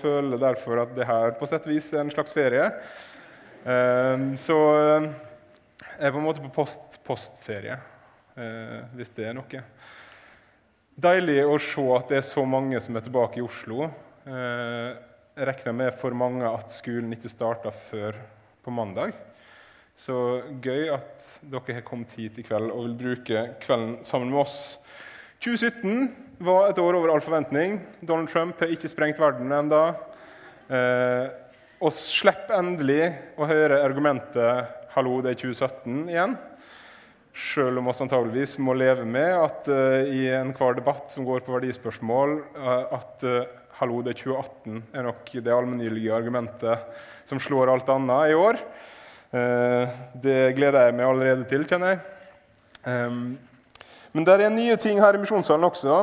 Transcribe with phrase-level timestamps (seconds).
[0.00, 2.66] føler derfor at det her på sett og vis er en slags ferie.
[3.62, 4.58] Eh, så
[6.00, 7.78] jeg er på en måte på post-postferie,
[8.36, 9.64] eh, hvis det er noe.
[11.00, 13.88] Deilig å se at det er så mange som er tilbake i Oslo.
[14.26, 18.18] Jeg regner med for mange at skolen ikke starta før
[18.60, 19.14] på mandag.
[20.00, 20.14] Så
[20.64, 24.60] gøy at dere har kommet hit i kveld og vil bruke kvelden sammen med oss.
[25.40, 26.10] 2017
[26.44, 27.78] var et år over all forventning.
[28.04, 29.84] Donald Trump har ikke sprengt verden ennå.
[30.68, 31.30] Eh,
[31.80, 33.06] og slipper endelig
[33.40, 36.36] å høre argumentet 'hallo, det er 2017' igjen.
[37.32, 41.54] Selv om vi antageligvis må leve med at uh, i enhver debatt som går på
[41.54, 43.46] verdispørsmål, uh, at uh,
[43.78, 46.84] 'hallo, det er 2018' er nok det allmenngyldige argumentet
[47.24, 48.58] som slår alt annet i år.
[49.30, 53.40] Det gleder jeg meg allerede til, kjenner jeg.
[54.10, 56.00] Men det er nye ting her i misjonssalen også.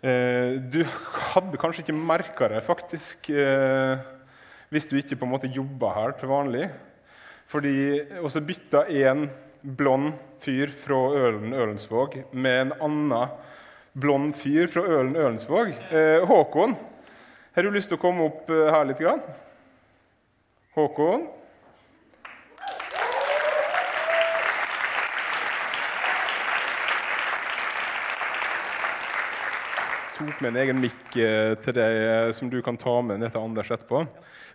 [0.00, 0.80] Eh, du
[1.34, 4.00] hadde kanskje ikke merka det faktisk eh,
[4.72, 6.70] hvis du ikke på en måte jobba her til vanlig.
[7.50, 7.74] Fordi
[8.22, 9.26] også bytta én
[9.60, 13.34] blond fyr fra Ølen Ølensvåg med en annen
[14.00, 15.74] blond fyr fra Ølen Ølensvåg.
[16.30, 16.76] Håkon,
[17.52, 19.02] har du lyst til å komme opp her litt?
[20.78, 21.26] Håkon?
[30.20, 33.32] Tok med en egen mikk eh, til deg eh, som du kan ta med ned
[33.32, 34.02] til Anders etterpå.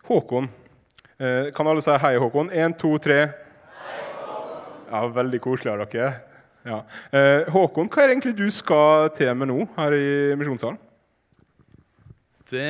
[0.06, 0.48] Håkon.
[1.18, 2.52] Eh, kan alle si hei, Håkon?
[2.54, 3.20] Én, to, tre.
[4.86, 6.14] Ja, Veldig koselig av dere.
[6.66, 6.80] Ja.
[7.54, 10.80] Håkon, hva er det egentlig du skal til med nå her i Misjonssalen?
[12.46, 12.66] Det,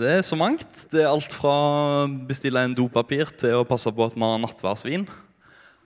[0.00, 0.86] det, er så mangt.
[0.92, 4.40] Det er alt fra å bestille en dopapir til å passe på at vi har
[4.40, 5.04] nattværsvin.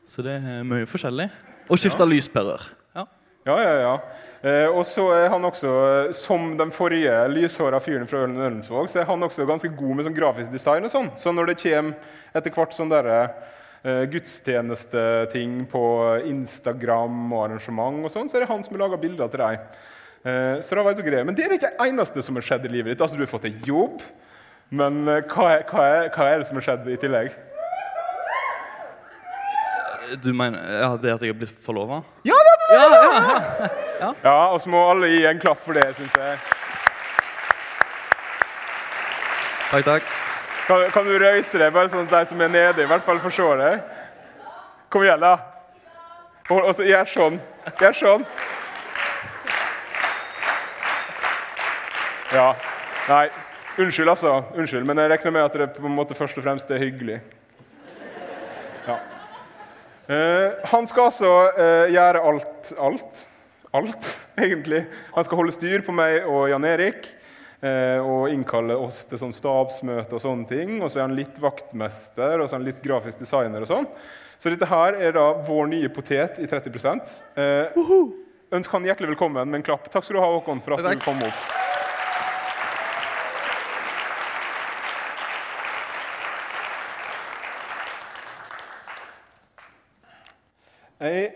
[0.07, 1.29] Så det er mye forskjellig.
[1.67, 2.11] Og skifte ja.
[2.11, 2.69] lyspærer.
[2.95, 3.07] Ja.
[3.51, 3.97] ja, ja, ja.
[4.43, 8.99] Eh, og så er han også, eh, Som den forrige lyshåra fyren fra Ølen så
[8.99, 10.85] er han også ganske god med sånn grafisk design.
[10.85, 11.11] og sånn.
[11.17, 11.95] Så når det kommer
[12.35, 13.35] etter hvert sånn derre
[13.85, 19.01] uh, gudstjenesteting på Instagram og arrangement, og sånn, så er det han som har laga
[19.01, 19.59] bilder til deg.
[20.63, 21.25] Så da vet dere greier.
[21.25, 23.01] Men det er ikke det eneste som har skjedd i livet ditt.
[23.03, 24.01] Altså, Du har fått deg jobb,
[24.71, 27.35] men hva, er, hva, er, hva, er, det som har skjedd i tillegg?
[30.21, 32.03] Du mener ja, det at jeg har blitt forlova?
[32.29, 33.69] Ja, det er ja, ja,
[34.01, 34.11] ja.
[34.25, 36.39] ja, og så må alle gi en klapp for det, syns jeg.
[39.73, 40.11] Takk, takk.
[40.67, 43.21] Kan, kan, du røyse deg, bare sånn at de som er nede, i hvert fall
[43.23, 43.87] får se deg?
[44.93, 45.37] Kom igjen, da.
[46.51, 47.39] Og, og så gjør sånn.
[47.81, 48.27] Gjør sånn.
[52.33, 52.51] Ja.
[53.09, 53.27] Nei,
[53.79, 54.39] unnskyld, altså.
[54.57, 57.21] Unnskyld, men jeg regner med at det på en måte først og fremst er hyggelig.
[58.87, 58.99] Ja.
[60.11, 63.21] Uh, han skal altså uh, gjøre alt, alt,
[63.71, 64.09] alt,
[64.45, 64.85] egentlig.
[65.15, 67.07] Han skal holde styr på meg og Jan Erik
[67.63, 70.75] uh, og innkalle oss til sånn stabsmøte og sånne ting.
[70.81, 73.89] Og så er han litt vaktmester og så er han litt grafisk designer og sånn.
[74.43, 76.75] Så dette her er da vår nye potet i 30
[77.39, 77.83] uh,
[78.53, 79.87] Ønsk han hjertelig velkommen med en klapp.
[79.89, 81.53] Takk skal du ha, Håkon, for at du kom opp.
[91.03, 91.31] Jeg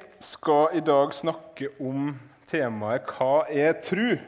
[0.47, 2.13] skal i dag snakke om
[2.47, 4.21] temaet 'Hva er tru?'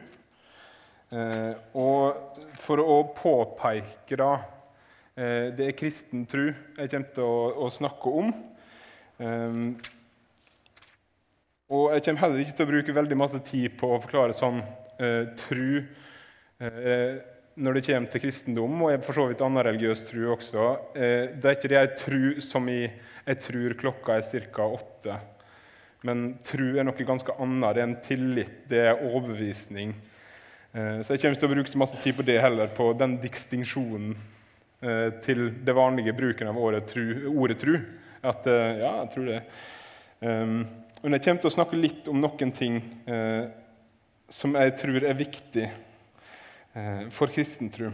[1.14, 4.32] Eh, og for å påpeke da
[5.16, 8.34] eh, Det er kristen tru jeg kommer til å, snakke om.
[9.16, 9.56] Eh,
[11.70, 14.60] og jeg kommer heller ikke til å bruke veldig masse tid på å forklare sånn
[15.38, 15.86] tru
[16.58, 20.68] når det kommer til kristendom, og for så vidt annen religiøs tru også.
[20.94, 24.66] Det er ikke det jeg tror som i jeg tror klokka er ca.
[24.66, 25.20] åtte.
[26.06, 27.74] Men tru er noe ganske annet.
[27.74, 29.94] Det er en tillit, det er overbevisning.
[30.72, 32.90] Eh, så jeg kommer ikke til å bruke så masse tid på det heller, på
[32.98, 37.78] den distinksjonen eh, til det vanlige bruken av ordet tru.
[38.22, 39.42] At, eh, ja, jeg tror det.
[40.18, 42.80] Men jeg kommer til å snakke litt om noen ting
[44.26, 45.68] som jeg tror er viktig
[47.14, 47.86] for kristen tru.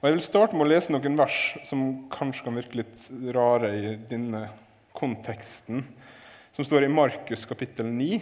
[0.00, 3.70] Og Jeg vil starte med å lese noen vers som kanskje kan virke litt rare
[3.70, 4.48] i denne
[4.98, 5.84] konteksten,
[6.58, 8.16] som står i Markus kapittel 9,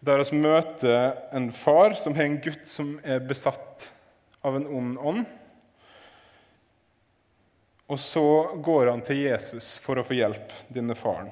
[0.00, 3.90] der vi møter en far som har en gutt som er besatt
[4.40, 5.26] av en ond ånd.
[7.92, 8.22] Og så
[8.64, 11.28] går han til Jesus for å få hjelp, denne faren,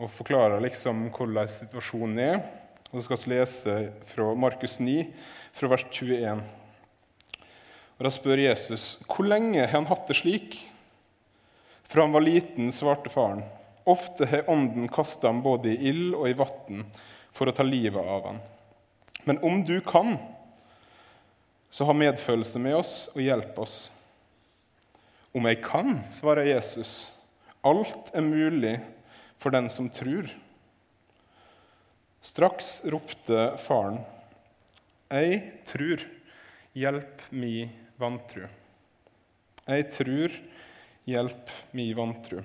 [0.00, 2.40] og forklarer liksom hvordan situasjonen er.
[2.88, 3.76] Og så skal vi lese
[4.08, 5.04] fra Markus 9,
[5.52, 6.40] fra vers 21.
[7.98, 10.56] Og Da spør Jesus hvor lenge har han hatt det slik.
[11.84, 13.44] Fra han var liten, svarte faren.
[13.84, 16.84] Ofte har Ånden kasta ham både i ild og i vann
[17.32, 18.40] for å ta livet av ham.
[19.24, 20.16] Men om du kan,
[21.70, 23.90] Så ha medfølelse med oss og hjelp oss.
[25.36, 27.12] Om jeg kan, svarer Jesus.
[27.60, 28.78] Alt er mulig
[29.36, 30.30] for den som tror.
[32.24, 34.00] Straks ropte faren,
[35.10, 36.02] Jeg trur,
[36.72, 38.48] hjelp mi vantru.
[39.68, 40.32] Jeg trur,
[41.08, 42.42] hjelp mi vantru.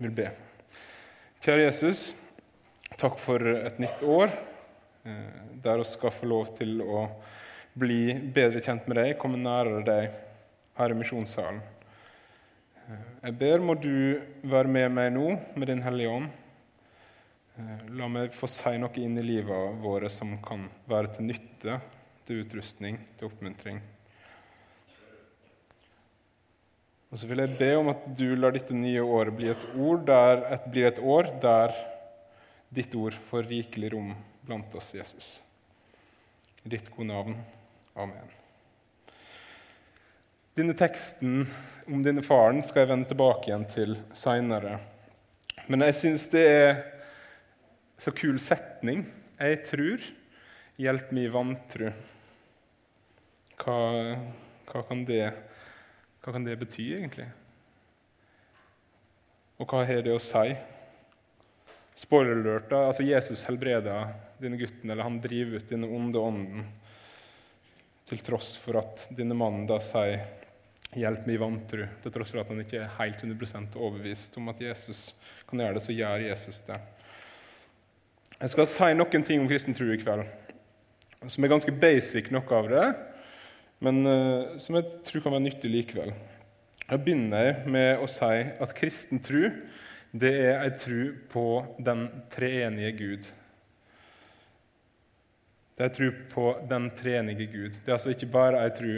[0.00, 0.30] Vil be.
[1.44, 2.14] Kjære Jesus,
[2.96, 4.30] takk for et nytt år
[5.04, 7.02] eh, der vi skal få lov til å
[7.76, 10.16] bli bedre kjent med deg, komme nærere deg
[10.78, 11.60] her i misjonssalen.
[12.86, 13.92] Eh, jeg ber må du
[14.40, 16.32] være med meg nå med Din Hellige Ånd.
[17.60, 21.80] Eh, la meg få si noe inn i livet våre som kan være til nytte,
[22.24, 23.84] til utrustning, til oppmuntring.
[27.10, 29.64] Og så vil jeg be om at du lar dette nye året bli et,
[30.06, 31.74] der, et, bli et år der
[32.70, 34.12] ditt ord får rikelig rom
[34.46, 35.40] blant oss, Jesus.
[36.62, 37.34] I ditt gode navn.
[37.98, 38.30] Amen.
[40.54, 41.42] Denne teksten
[41.90, 44.78] om denne faren skal jeg vende tilbake igjen til seinere.
[45.70, 46.80] Men jeg syns det er
[48.00, 49.04] så kul setning.
[49.40, 50.08] Jeg tror.
[50.80, 51.90] Hjelp meg i vantru.
[53.60, 53.76] Hva,
[54.70, 55.26] hva, kan det,
[56.20, 57.28] hva kan det bety, egentlig?
[59.60, 60.52] Og hva har det å si?
[62.00, 66.68] Spoiler alert, altså Jesus helbreder denne gutten, eller han driver ut denne onde ånden,
[68.08, 70.24] til tross for at denne mannen da sier
[70.96, 74.48] 'hjelp meg i vantru', til tross for at han ikke er helt 100 overbevist om
[74.50, 75.14] at Jesus
[75.46, 76.80] kan gjøre det, så gjør Jesus det.
[78.40, 80.24] Jeg skal si noen ting om kristen tro i kveld,
[81.28, 82.86] som er ganske basic, noe av det,
[83.80, 86.12] men uh, som jeg tror kan være nyttig likevel.
[86.90, 89.48] Jeg begynner med å si at kristen tro
[90.10, 91.44] det er ei tro på
[91.78, 93.28] den treenige Gud.
[95.76, 97.78] Det er ei tro på den treenige Gud.
[97.78, 98.96] Det er altså ikke bare ei tro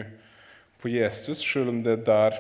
[0.81, 2.39] på Jesus, selv om det er der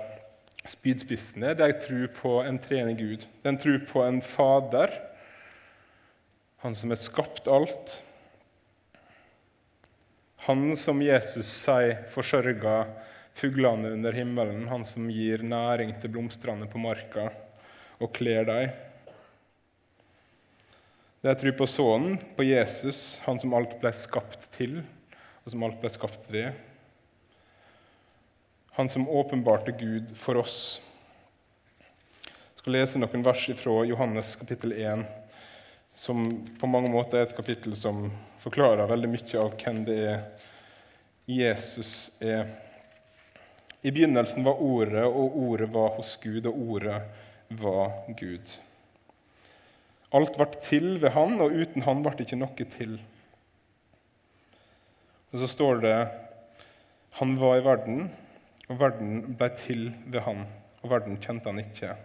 [0.72, 1.54] spydspissen er.
[1.58, 3.26] Det er ei tro på en treenig Gud.
[3.28, 4.96] Det er en tro på en Fader
[6.62, 7.96] han som har skapt alt.
[10.42, 12.88] Han som Jesus sier forsørger
[13.38, 17.28] fuglene under himmelen, han som gir næring til blomstene på marka
[18.02, 18.72] og kler dem.
[21.22, 24.80] Det er tro på Sønnen, på Jesus, han som alt ble skapt til,
[25.46, 26.50] og som alt ble skapt ved.
[28.74, 30.80] Han som åpenbarte Gud for oss.
[32.26, 35.06] Jeg skal lese noen vers fra Johannes kapittel 1
[35.94, 36.24] som
[36.60, 38.06] på mange måter er et kapittel som
[38.40, 40.22] forklarer veldig mye av hvem det er
[41.30, 42.48] Jesus er.
[43.82, 47.00] I begynnelsen var Ordet, og Ordet var hos Gud, og Ordet
[47.60, 48.52] var Gud.
[50.12, 52.98] Alt ble til ved Han, og uten Han ble det ikke noe til.
[55.32, 55.96] Og så står det
[57.18, 58.06] Han var i verden,
[58.68, 60.46] og verden ble til ved Han,
[60.82, 61.96] og verden kjente Han ikke.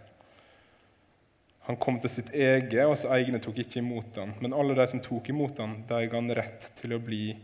[1.68, 4.32] Han kom til sitt eget, og hans egne tok ikke imot ham.
[4.40, 7.36] Men alle de som tok imot ham, de ga han rett til å bli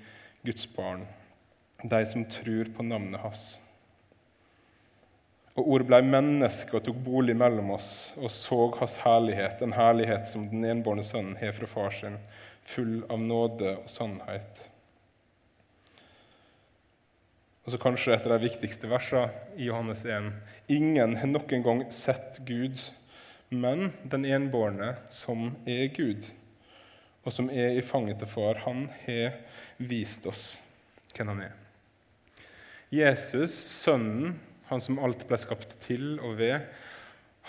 [0.47, 1.03] Guds barn,
[1.83, 3.43] de som tror på navnet hans.
[5.53, 10.25] Og ordet blei menneske og tok bolig mellom oss og så hans herlighet, en herlighet
[10.25, 12.15] som den enbårne sønnen har fra far sin,
[12.63, 14.63] full av nåde og sannhet.
[17.63, 19.29] Og så kanskje et av de viktigste versene
[19.59, 20.31] i Johannes 1.:
[20.73, 22.79] Ingen har noen gang sett Gud
[23.53, 26.25] men den enbårne, som er Gud,
[27.23, 29.37] og som er i fanget til far, han har
[29.77, 30.45] vist oss
[31.13, 31.53] hvem han er.
[32.93, 34.35] Jesus, Sønnen,
[34.69, 36.65] han som alt ble skapt til og ved,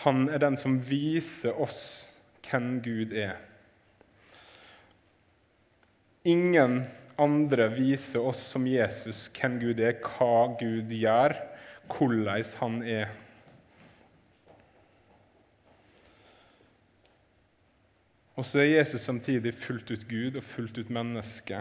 [0.05, 1.83] han er den som viser oss
[2.49, 3.37] hvem Gud er.
[6.25, 6.83] Ingen
[7.21, 11.37] andre viser oss som Jesus hvem Gud er, hva Gud gjør,
[11.93, 13.13] hvordan han er.
[18.35, 21.61] Og så er Jesus samtidig fullt ut Gud og fullt ut menneske.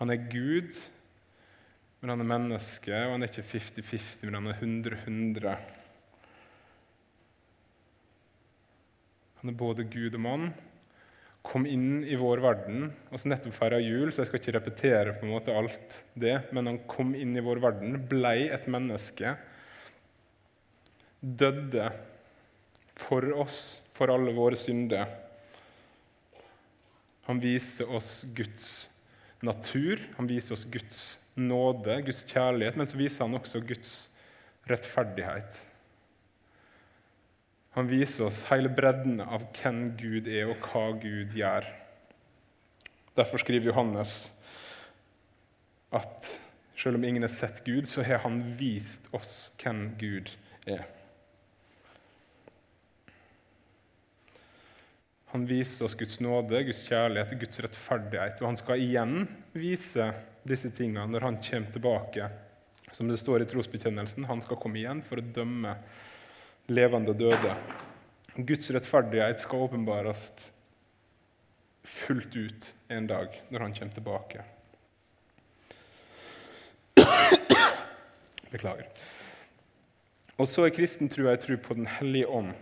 [0.00, 0.74] Han er Gud,
[2.00, 5.52] men han er menneske, og han er ikke 50-50, men han er 100-100.
[9.42, 10.48] Han er både Gud og mann.
[11.46, 12.90] Kom inn i vår verden.
[13.14, 16.66] så nettopp feira jul, så jeg skal ikke repetere på en måte alt det, men
[16.66, 19.36] han kom inn i vår verden, blei et menneske,
[21.22, 21.92] døde
[22.98, 25.10] for oss for alle våre synder.
[27.28, 28.90] Han viser oss Guds
[29.42, 31.02] natur, han viser oss Guds
[31.34, 33.92] nåde, Guds kjærlighet, men så viser han også Guds
[34.70, 35.62] rettferdighet.
[37.72, 41.66] Han viser oss hele bredden av hvem Gud er, og hva Gud gjør.
[43.16, 44.32] Derfor skriver Johannes
[45.92, 46.28] at
[46.76, 50.32] selv om ingen har sett Gud, så har han vist oss hvem Gud
[50.66, 50.84] er.
[55.32, 58.40] Han viser oss Guds nåde, Guds kjærlighet, Guds rettferdighet.
[58.42, 59.22] Og han skal igjen
[59.56, 60.10] vise
[60.44, 62.26] disse tingene når han kommer tilbake.
[62.92, 65.72] Som det står i trosbekjennelsen, han skal komme igjen for å dømme
[66.68, 67.54] levende og døde.
[68.36, 70.26] Guds rettferdighet skal åpenbares
[71.88, 74.44] fullt ut en dag når han kommer tilbake.
[78.52, 78.84] Beklager.
[80.36, 82.52] Og så er kristen tro ei tro på Den hellige ånd.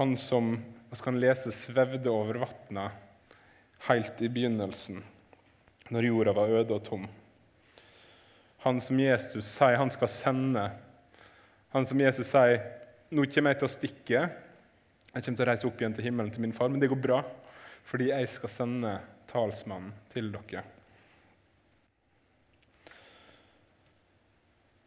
[0.00, 0.54] Han som
[0.96, 2.86] skal han lese, svevde over vatna
[3.84, 5.02] helt i begynnelsen,
[5.92, 7.04] når jorda var øde og tom.
[8.64, 10.62] Han som Jesus sier han skal sende.
[11.76, 12.62] Han som Jesus sier
[13.12, 14.22] nå kommer jeg til å stikke.
[15.10, 17.04] Jeg kommer til å reise opp igjen til himmelen til min far, men det går
[17.04, 17.20] bra,
[17.84, 18.94] fordi jeg skal sende
[19.28, 20.64] talsmannen til dere.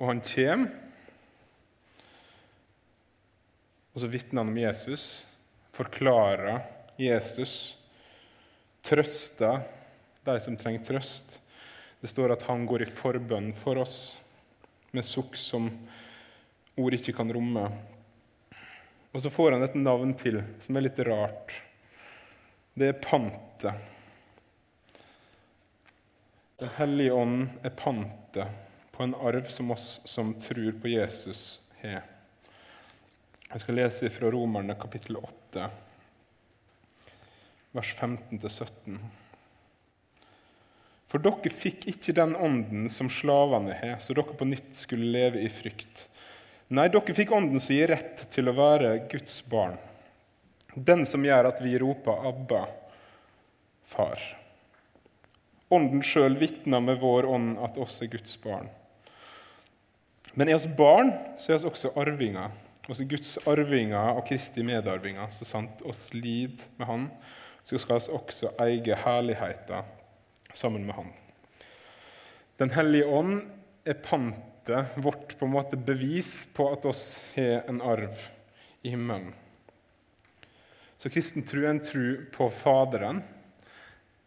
[0.02, 0.74] Og han kommer,
[3.94, 5.28] og så vitner han om Jesus,
[5.74, 6.64] forklarer
[6.98, 7.78] Jesus,
[8.82, 9.62] trøster
[10.26, 11.38] de som trenger trøst.
[12.02, 13.98] Det står at han går i forbønn for oss
[14.94, 15.70] med sukk som
[16.76, 17.68] ord ikke kan romme.
[19.14, 21.54] Og så får han et navn til som er litt rart.
[22.74, 23.92] Det er pantet.
[26.62, 32.13] Den hellige ånd er pantet på en arv som oss som tror på Jesus, har.
[33.54, 35.66] Jeg skal lese fra Romerne kapittel 8,
[37.78, 38.96] vers 15-17.
[41.06, 45.44] For dere fikk ikke den ånden som slavene har, så dere på nytt skulle leve
[45.46, 46.08] i frykt.
[46.74, 49.78] Nei, dere fikk ånden som gir rett til å være Guds barn.
[50.74, 52.66] Den som gjør at vi roper 'Abba,
[53.86, 54.28] Far'.
[55.70, 58.66] Ånden sjøl vitner med vår ånd at oss er Guds barn.
[60.34, 62.50] Men er oss barn, så er oss også arvinger.
[62.84, 67.06] Er Guds arvinger og Kristi medarvinger, så sant oss lid med Han,
[67.64, 69.88] så skal oss også eie herligheten
[70.52, 71.14] sammen med Han.
[72.60, 73.38] Den hellige ånd
[73.88, 78.20] er pantet vårt på en måte bevis på at oss har en arv
[78.84, 79.32] i himmelen.
[81.00, 83.24] Så kristen tro er en tro på Faderen,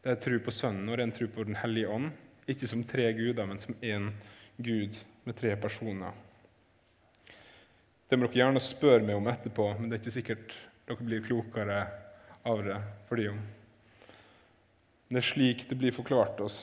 [0.01, 2.09] det er en tro på Sønnen og det er en tro på Den hellige ånd.
[2.49, 4.13] Ikke som tre guder, men som én
[4.57, 4.97] Gud
[5.27, 6.13] med tre personer.
[8.07, 10.53] Det må dere gjerne spørre meg om etterpå, men det er ikke sikkert
[10.87, 11.79] dere blir klokere
[12.47, 13.41] av det for de om.
[15.11, 16.61] Det er slik det blir forklart oss.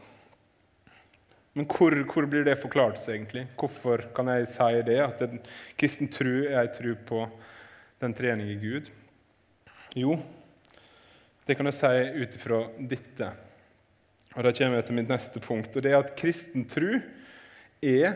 [1.53, 3.43] Men hvor, hvor blir det forklart seg egentlig?
[3.59, 4.97] Hvorfor kan jeg si det?
[5.03, 5.43] At en
[5.79, 7.25] kristen tro er en tro på
[8.01, 8.89] den trenige Gud?
[9.99, 10.17] Jo,
[11.45, 13.29] det kan jeg si ut ifra dette.
[14.33, 15.75] Og Da kommer jeg til mitt neste punkt.
[15.75, 16.97] og det er at Kristen tro
[17.83, 18.15] er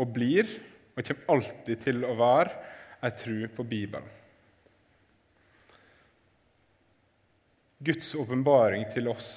[0.00, 0.48] og blir
[0.92, 2.58] og kommer alltid til å være
[3.02, 4.10] ei tro på Bibelen.
[7.82, 9.30] Guds åpenbaring til oss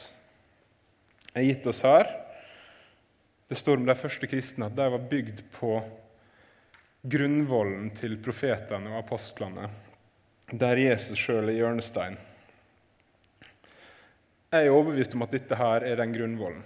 [1.33, 2.11] er gitt oss her.
[3.49, 5.79] Det står om de første kristne at de var bygd på
[7.05, 9.67] grunnvollen til profetene og apostlene,
[10.51, 12.17] der Jesus sjøl er hjørnestein.
[14.53, 16.61] Jeg er overbevist om at dette her er den grunnvollen.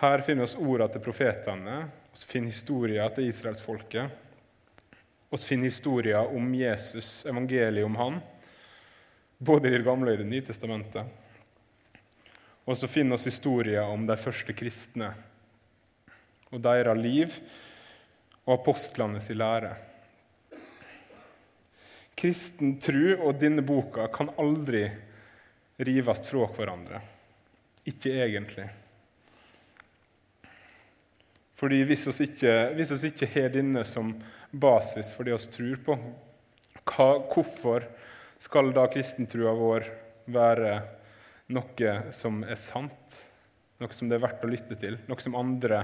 [0.00, 1.78] Her finner vi ordene til profetene,
[2.12, 4.10] vi finner historier til israelsfolket.
[5.30, 8.20] Vi finner historier om Jesus, evangeliet om han,
[9.38, 11.04] både i Det gamle og i Det nye testamentet.
[12.66, 15.12] Og så finner vi historier om de første kristne
[16.50, 17.38] og deres liv
[18.44, 19.76] og apostlenes lære.
[22.20, 24.84] Kristen tru og denne boka kan aldri
[25.80, 27.00] rives fra hverandre.
[27.88, 28.66] Ikke egentlig.
[31.60, 34.14] Fordi hvis vi ikke, hvis oss ikke har denne som
[34.48, 35.96] basis for det vi tror på,
[36.88, 37.84] hva, hvorfor
[38.40, 39.90] skal da kristentrua vår
[40.32, 40.78] være
[41.52, 43.18] noe som er sant?
[43.80, 44.96] Noe som det er verdt å lytte til?
[45.04, 45.82] Noe som andre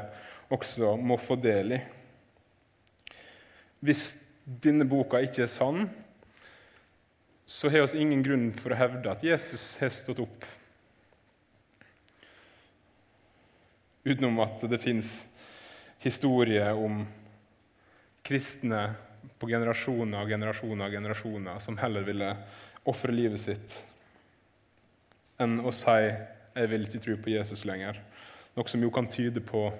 [0.52, 1.83] også må få del i?
[3.85, 4.09] Hvis
[4.47, 5.90] denne boka ikke er sann,
[7.47, 10.49] så har vi ingen grunn for å hevde at Jesus har stått opp.
[14.06, 15.26] Utenom at det fins
[16.07, 17.03] historie om
[18.27, 18.83] kristne
[19.39, 22.31] på generasjoner og generasjoner og generasjoner som heller ville
[22.87, 23.81] ofre livet sitt
[25.43, 25.99] enn å si
[26.57, 27.99] 'jeg vil ikke tro på Jesus lenger'.
[28.57, 29.73] Noe som jo kan tyde på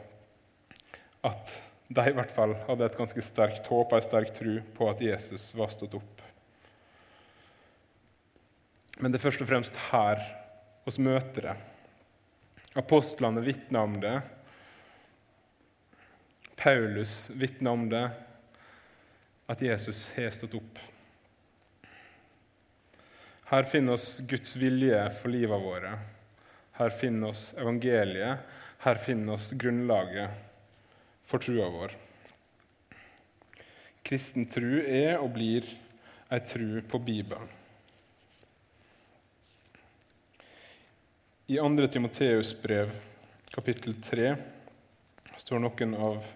[1.25, 4.91] at de i hvert fall hadde et ganske sterkt håp og en sterk tro på
[4.91, 6.23] at Jesus var stått opp.
[8.99, 10.21] Men det er først og fremst her
[10.85, 11.57] hos møter det.
[12.77, 14.21] Apostlene vitner om det.
[16.57, 18.11] Paulus vitner om det,
[19.47, 20.79] at Jesus har stått opp.
[23.47, 25.93] Her finner oss Guds vilje for livet våre.
[26.81, 28.39] Her finner oss evangeliet.
[28.83, 30.31] Her finner oss grunnlaget
[31.25, 31.95] for trua vår.
[34.07, 35.69] Kristen tru er og blir
[36.31, 37.47] ei tru på Bibelen.
[41.47, 41.87] I 2.
[41.87, 42.91] Timoteus brev,
[43.55, 44.35] kapittel 3,
[45.39, 46.27] står noen av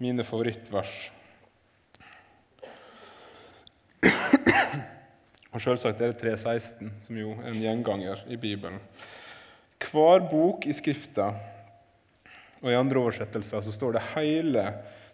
[0.00, 1.10] mine favorittvers.
[5.52, 8.78] Og Selvsagt er det 3.16, som jo er en gjenganger i Bibelen.
[9.82, 11.28] Hver bok i Skrifta,
[12.62, 14.64] og i andre oversettelser så står det hele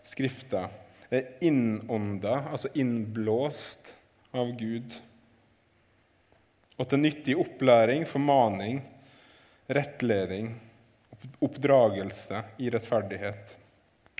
[0.06, 0.68] Skrifta,
[1.10, 3.94] er innånda, altså innblåst,
[4.36, 4.92] av Gud.
[6.78, 8.82] Og til nyttig opplæring, formaning,
[9.72, 10.52] rettledning,
[11.42, 13.56] oppdragelse i rettferdighet.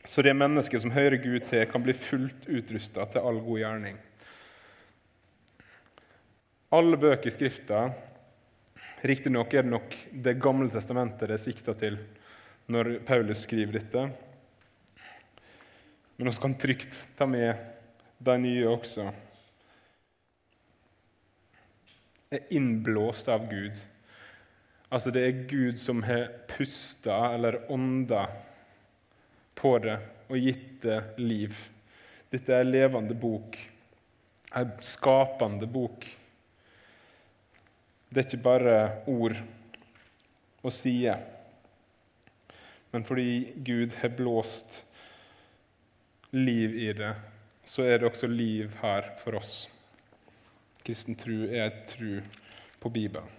[0.09, 3.99] Så det mennesket som hører Gud til, kan bli fullt utrusta til all god gjerning.
[6.73, 7.83] Alle bøker i Skrifta
[9.05, 9.93] Riktignok er det nok
[10.25, 12.01] Det gamle testamentet det er sikta til
[12.73, 14.07] når Paulus skriver dette.
[16.17, 17.61] Men vi kan trygt ta med
[18.19, 19.07] de nye også.
[22.33, 23.77] Er innblåst av Gud.
[24.89, 28.27] Altså det er Gud som har pusta eller ånda
[29.59, 29.99] på det
[30.29, 31.57] og gitt det liv.
[32.31, 33.57] Dette er en levende bok,
[34.57, 36.05] en skapende bok.
[38.09, 38.77] Det er ikke bare
[39.11, 39.37] ord
[40.63, 41.21] og sider,
[42.93, 44.83] men fordi Gud har blåst
[46.33, 47.15] liv i det,
[47.65, 49.69] så er det også liv her for oss.
[50.85, 52.21] Kristen tro er tru
[52.81, 53.38] på Bibelen.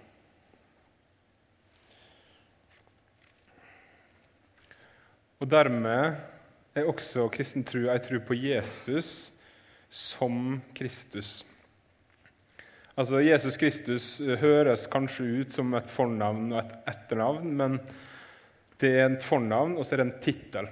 [5.40, 6.18] Og dermed
[6.76, 9.32] er også kristen tro ei tro på Jesus
[9.90, 11.46] som Kristus.
[13.00, 14.10] Altså, Jesus Kristus
[14.42, 17.80] høres kanskje ut som et fornavn og et etternavn, men
[18.84, 20.70] det er et fornavn, og så er det en tittel.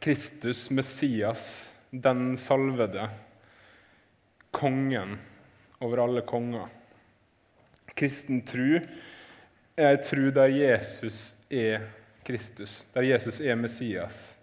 [0.00, 1.44] Kristus, Messias,
[1.92, 3.10] den salvede,
[4.52, 5.18] kongen
[5.84, 6.72] over alle konger.
[7.92, 11.84] Kristen tru er ei tru der Jesus er
[12.26, 14.38] Kristus, der Jesus er Messias.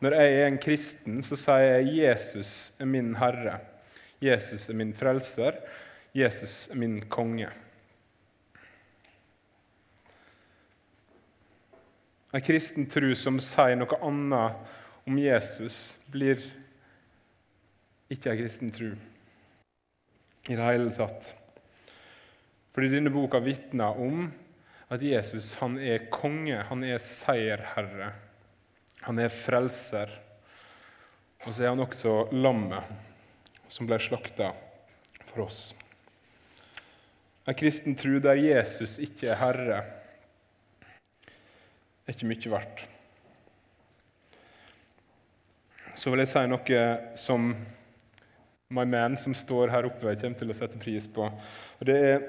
[0.00, 3.58] Når jeg er en kristen, så sier jeg Jesus er min Herre.
[4.22, 5.58] Jesus er min frelser.
[6.14, 7.50] Jesus er min konge.
[12.34, 14.74] En kristen tro som sier noe annet
[15.08, 16.42] om Jesus, blir
[18.12, 18.90] ikke en kristen tro
[20.48, 21.32] i det hele tatt.
[22.76, 24.28] Fordi denne boka vitner om
[24.88, 28.12] at Jesus han er konge, han er seierherre.
[29.04, 30.10] Han er frelser.
[31.44, 32.88] Og så er han også lammet
[33.68, 34.50] som ble slakta
[35.28, 35.60] for oss.
[37.48, 39.78] En kristen tro der Jesus ikke er herre,
[42.04, 42.84] er ikke mye verdt.
[45.96, 46.82] Så vil jeg si noe
[47.18, 47.52] som
[48.68, 51.24] my man som står her oppe, kommer til å sette pris på.
[51.24, 52.26] Og det er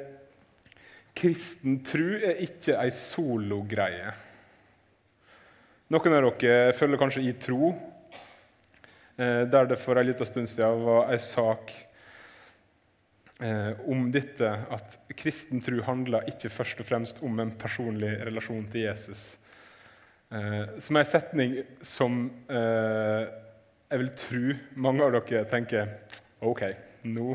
[1.17, 4.12] Kristen tro er ikke ei sologreie.
[5.89, 7.72] Noen av dere følger kanskje i tro,
[9.17, 11.74] eh, der det for en liten stund siden var ei sak
[13.41, 18.67] eh, om dette at kristen tro handler ikke først og fremst om en personlig relasjon
[18.72, 19.38] til Jesus.
[20.30, 22.30] som er en setning som
[23.89, 24.41] jeg vil tro
[24.78, 25.89] mange av dere tenker
[26.45, 26.62] OK,
[27.10, 27.34] nå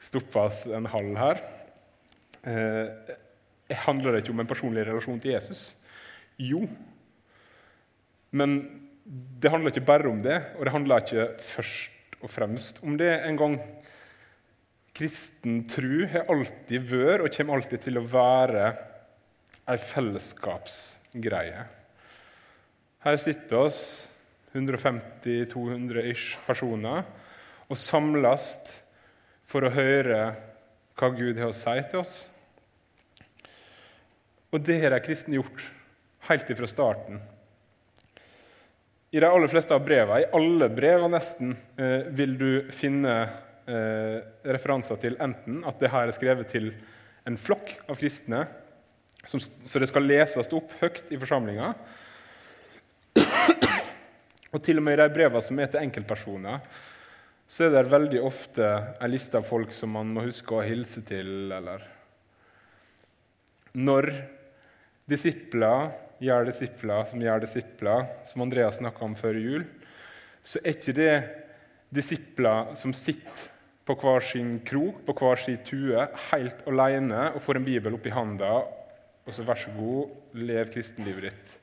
[0.00, 1.42] stoppes en halv her
[2.46, 3.14] eh,
[3.84, 5.74] handler det ikke om en personlig relasjon til Jesus?
[6.40, 6.64] Jo.
[8.34, 8.58] Men
[9.04, 13.12] det handler ikke bare om det, og det handler ikke først og fremst om det
[13.28, 13.58] engang.
[14.94, 18.68] Kristen tru har alltid vært og kommer alltid til å være
[19.70, 21.64] ei fellesskapsgreie.
[23.04, 23.80] Her sitter oss
[24.54, 27.02] 150-200 ish personer
[27.66, 28.46] og samles
[29.44, 30.20] for å høre
[30.94, 32.14] hva Gud har å si til oss.
[34.54, 35.64] Og det har de kristne gjort
[36.28, 37.18] helt ifra starten.
[39.10, 43.14] I de aller fleste av brevene, i alle brevene nesten, eh, vil du finne
[43.66, 46.70] eh, referanser til enten at det her er skrevet til
[47.26, 48.44] en flokk av kristne,
[49.24, 51.72] så det skal leses opp høyt i forsamlinga.
[54.54, 56.60] Og til og med i de brevene som er til enkeltpersoner,
[57.48, 58.68] så er det veldig ofte
[59.02, 61.82] en liste av folk som man må huske å hilse til, eller
[63.74, 64.10] Når
[65.10, 65.90] disipler
[66.24, 69.66] gjør disipler som gjør disipler, som Andreas snakka om før jul,
[70.44, 71.16] så er ikke det
[71.94, 73.50] disipler som sitter
[73.84, 78.12] på hver sin krok, på hver sin tue, helt alene og får en bibel oppi
[78.14, 78.56] handa,
[79.24, 81.54] og så vær så god, lev kristenlivet ditt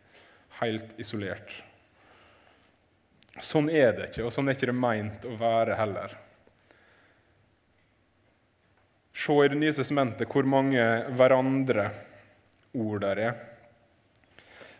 [0.61, 1.53] helt isolert.
[3.41, 6.13] Sånn er det ikke, og sånn er ikke det meint å være heller.
[9.21, 10.81] Se i Det nye testamentet hvor mange
[12.71, 13.33] hverandre-ord der er.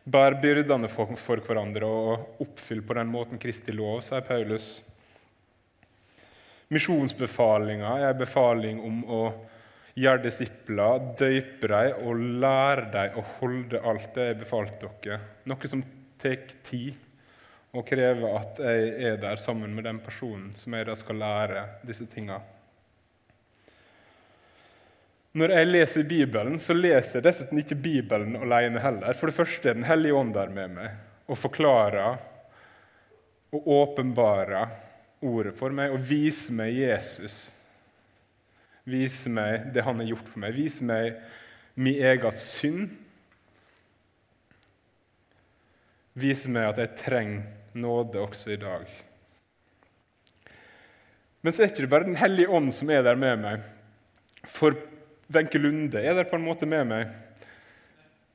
[0.03, 4.81] Bær byrdene for, for, hverandre og oppfyll på den måten Kristi lov, sier Paulus.
[6.71, 9.21] Misjonsbefalinga er en befaling om å
[9.93, 15.19] gjøre disipler, døype dem og lære dem å holde alt det jeg befalte dere.
[15.45, 15.83] Noe som
[16.17, 16.95] tar tid
[17.71, 21.67] og krever at jeg er der sammen med den personen som jeg da skal lære
[21.87, 22.39] disse tinga.
[25.31, 29.15] Når jeg leser Bibelen, så leser jeg dessuten ikke Bibelen alene heller.
[29.15, 30.97] For det første er Den hellige ånd der med meg
[31.31, 32.19] og forklarer
[33.51, 34.73] og åpenbarer
[35.23, 37.53] ordet for meg og viser meg Jesus.
[38.83, 40.57] Viser meg det han har gjort for meg.
[40.57, 41.15] Viser meg
[41.79, 42.91] min egen synd.
[46.19, 48.87] Viser meg at jeg trenger nåde også i dag.
[51.41, 53.63] Men så er det ikke bare Den hellige ånd som er der med meg.
[54.43, 54.75] For
[55.31, 57.11] Wenche Lunde er der på en måte med meg.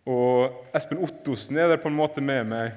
[0.06, 2.76] Og Espen Ottosen er der på en måte med meg.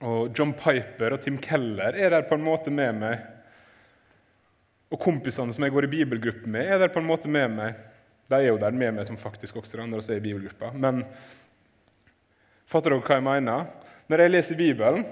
[0.00, 3.20] Og John Piper og Tim Keller er der på en måte med meg.
[4.90, 7.76] Og kompisene som jeg går i bibelgruppe med, er der på en måte med meg.
[8.30, 10.72] De er jo der med meg som faktisk også andre som er i bibelgruppa.
[10.72, 11.02] Men
[12.70, 13.68] fatter dere hva jeg mener?
[14.10, 15.04] Når jeg leser Bibelen,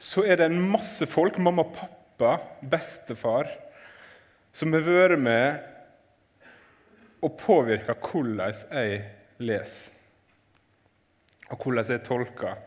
[0.00, 3.48] så er det en masse folk, mamma, pappa, bestefar,
[4.54, 5.73] som har vært med
[7.24, 9.02] og påvirker hvordan jeg
[9.44, 9.92] leser,
[11.50, 12.58] og hvordan jeg tolker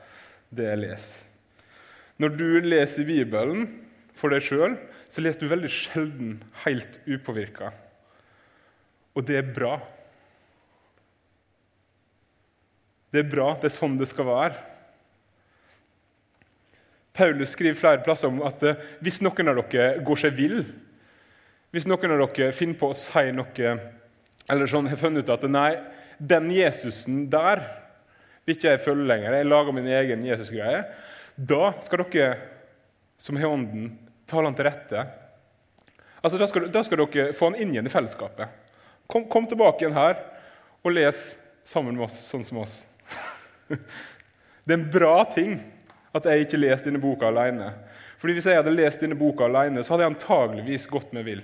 [0.50, 1.26] det jeg leser.
[2.17, 3.67] Når du leser Bibelen
[4.17, 4.74] for deg sjøl,
[5.08, 6.32] så leser du veldig sjelden
[6.63, 7.70] helt upåvirka.
[9.17, 9.76] Og det er bra.
[13.13, 13.52] Det er bra.
[13.62, 14.58] Det er sånn det skal være.
[17.17, 20.60] Paulus skriver flere plasser om at eh, hvis noen av dere går seg vill,
[21.74, 23.72] hvis noen av dere finner på å si noe
[24.49, 25.71] eller sånn, har funnet ut at nei,
[26.17, 27.62] den Jesusen der
[28.47, 30.86] vil ikke jeg følge lenger, jeg lager min egen Jesus-greie,
[31.36, 32.29] da skal dere
[33.19, 33.91] som har ånden,
[34.29, 35.03] tale han til rette.
[36.21, 38.53] Altså, da skal, da skal, dere få han inn igjen i fellesskapet.
[39.07, 40.19] Kom, kom, tilbake igjen her
[40.83, 41.21] og les
[41.67, 42.79] sammen med oss, sånn som oss.
[43.67, 45.57] det er en bra ting
[46.15, 47.73] at jeg ikke leser denne boka alene.
[48.17, 51.43] Fordi Hvis jeg hadde lest denne boka alene, så hadde jeg antageligvis gått meg vill.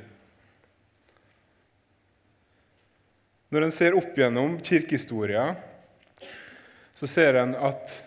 [3.53, 5.51] Når en ser opp gjennom kirkehistoria,
[6.97, 7.99] så ser en at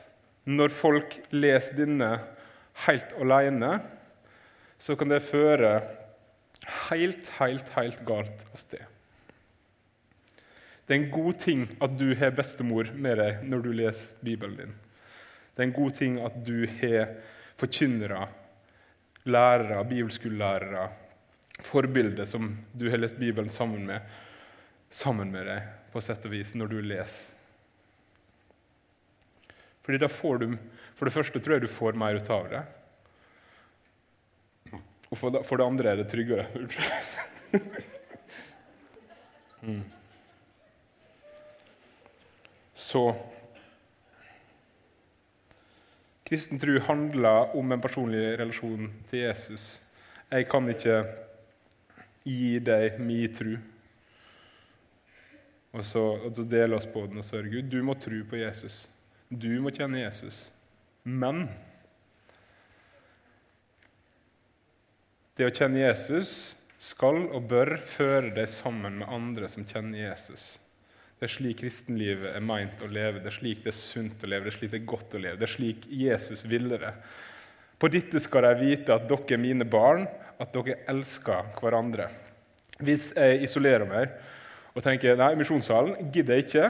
[0.46, 2.08] når folk leser denne
[2.86, 3.76] helt alene,
[4.78, 5.70] så kan det føre
[6.88, 8.82] helt, helt, helt galt av sted.
[10.86, 14.58] Det er en god ting at du har bestemor med deg når du leser Bibelen
[14.58, 14.76] din.
[15.54, 17.16] Det er en god ting at du har
[17.58, 18.26] forkynnere,
[19.26, 20.88] lærere, bibelskolelærere,
[21.62, 24.02] forbilder som du har lest Bibelen sammen med,
[24.90, 27.34] sammen med deg på sett og vis når du leser.
[29.86, 30.48] Fordi da får du,
[30.98, 32.62] For det første tror jeg du får mer ut av det.
[35.12, 36.46] Og for det, for det andre er det tryggere.
[39.62, 39.84] mm.
[42.74, 43.04] Så
[46.26, 49.68] Kristen tro handler om en personlig relasjon til Jesus.
[50.32, 51.04] Jeg kan ikke
[52.26, 53.54] gi deg min tro
[55.76, 57.52] og så, og så dele oss på den og sørge.
[57.52, 58.84] Gud, du må tro på Jesus.
[59.28, 60.46] Du må kjenne Jesus.
[61.04, 61.46] Men
[65.36, 66.30] det å kjenne Jesus
[66.80, 70.56] skal og bør føre deg sammen med andre som kjenner Jesus.
[71.16, 74.28] Det er slik kristenlivet er meint å leve, det er slik det er sunt å
[74.28, 75.40] leve, det er slik det er godt å leve.
[75.40, 76.92] Det er slik Jesus ville det.
[77.80, 80.04] På dette skal de vite at dere er mine barn,
[80.40, 82.10] at dere elsker hverandre.
[82.84, 84.12] Hvis jeg isolerer meg
[84.76, 86.66] og tenker nei, misjonssalen gidder jeg ikke.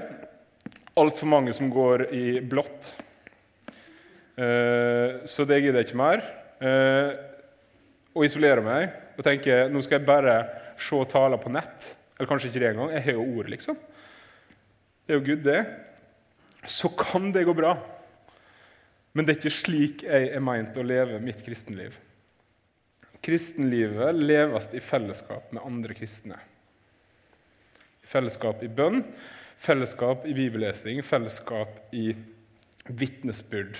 [0.96, 2.92] Altfor mange som går i blått.
[4.38, 6.22] Eh, så det gidder jeg ikke mer.
[6.62, 7.10] Eh,
[8.14, 10.36] og isolerer meg og tenker nå skal jeg bare
[10.78, 11.90] se taler på nett.
[12.14, 12.94] Eller kanskje ikke det engang.
[12.94, 13.82] Jeg har jo ord, liksom.
[15.02, 15.60] Det er jo Gud, det.
[16.66, 17.74] Så kan det gå bra.
[19.16, 21.96] Men det er ikke slik jeg er meint å leve mitt kristenliv.
[23.24, 26.38] Kristenlivet leves i fellesskap med andre kristne
[28.06, 29.02] fellesskap i bønn,
[29.56, 32.10] Fellesskap i bibellesing, fellesskap i
[32.86, 33.78] vitnesbyrd,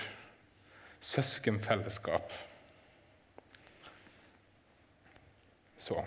[0.99, 2.33] søskenfellesskap.
[5.77, 6.01] Så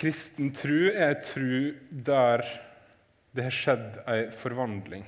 [0.00, 1.54] Kristen tru er ei tru
[1.90, 2.44] der
[3.36, 5.04] det har skjedd ei forvandling.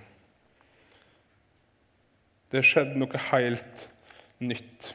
[2.48, 3.86] Det har skjedd noe helt
[4.40, 4.92] nytt.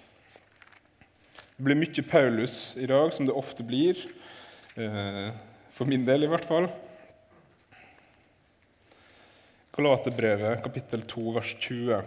[1.58, 4.00] Det blir mye Paulus i dag, som det ofte blir.
[4.78, 5.30] Eh,
[5.78, 6.66] for min del, i hvert fall.
[9.78, 12.00] Galaterbrevet, kapittel 2, vers 20.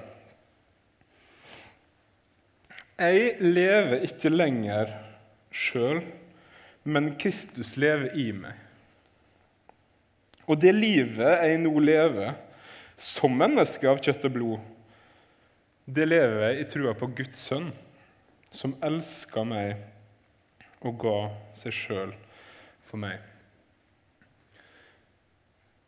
[3.00, 4.90] Jeg lever ikke lenger
[5.54, 6.02] sjøl,
[6.82, 8.58] men Kristus lever i meg.
[10.50, 12.34] Og det livet jeg nå lever
[12.98, 14.68] som menneske av kjøtt og blod,
[15.86, 17.70] det lever jeg i trua på Guds sønn,
[18.50, 19.78] som elska meg
[20.82, 21.18] og ga
[21.54, 22.14] seg sjøl
[22.82, 23.29] for meg.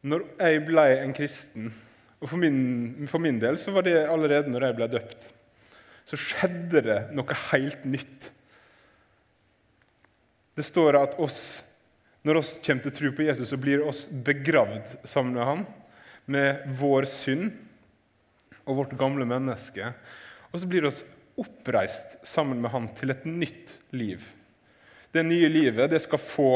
[0.03, 1.71] Når jeg ble en kristen,
[2.23, 5.27] og for min, for min del så var det allerede når jeg ble døpt,
[6.07, 8.31] så skjedde det noe helt nytt.
[10.59, 11.63] Det står at oss,
[12.27, 15.65] når oss kommer til tro på Jesus, så blir oss begravd sammen med han,
[16.27, 17.49] med vår synd
[18.67, 19.95] og vårt gamle menneske.
[20.51, 21.03] Og så blir oss
[21.39, 24.23] oppreist sammen med han til et nytt liv.
[25.13, 26.53] Det nye livet det skal få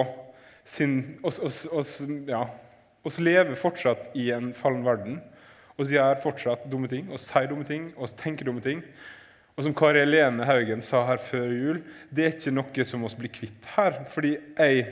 [0.66, 2.44] sin oss, oss, oss, ja,
[3.06, 5.20] oss lever fortsatt i en fallen verden.
[5.76, 8.82] Vi gjør fortsatt dumme ting, og sier dumme ting, og tenker dumme ting.
[9.56, 13.16] Og som Kari Helene Haugen sa her før jul, det er ikke noe som oss
[13.16, 14.02] blir kvitt her.
[14.12, 14.84] Fordi jeg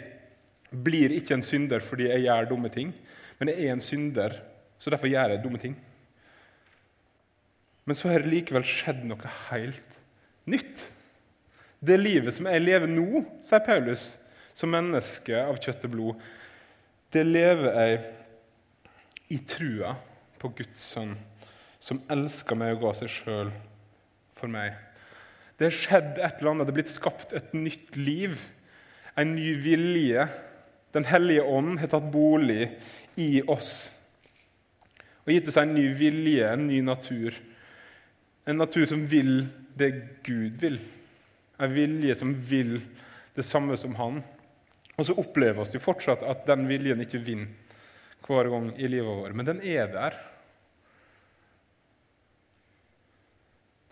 [0.74, 2.92] blir ikke en synder fordi jeg gjør dumme ting,
[3.38, 4.38] men jeg er en synder,
[4.80, 5.76] så derfor gjør jeg dumme ting.
[7.84, 9.98] Men så har det likevel skjedd noe helt
[10.48, 10.86] nytt.
[11.84, 14.14] Det livet som jeg lever nå, sier Paulus,
[14.56, 16.24] som menneske av kjøtt og blod,
[17.14, 18.00] det lever jeg
[19.34, 19.94] i trua
[20.40, 21.14] på Guds sønn,
[21.80, 23.52] som elsker meg og ga seg sjøl
[24.34, 24.74] for meg.
[25.54, 26.66] Det har skjedd et eller annet.
[26.66, 28.40] Det er blitt skapt et nytt liv,
[29.16, 30.26] en ny vilje.
[30.94, 32.72] Den hellige ånd har tatt bolig
[33.20, 33.94] i oss
[35.24, 37.36] og gitt oss en ny vilje, en ny natur.
[38.44, 39.46] En natur som vil
[39.78, 39.90] det
[40.26, 40.76] Gud vil.
[41.56, 42.76] En vilje som vil
[43.34, 44.20] det samme som Han.
[44.94, 47.50] Og så opplever vi fortsatt at den viljen ikke vinner
[48.24, 50.14] hver gang i livet vårt, men den er der.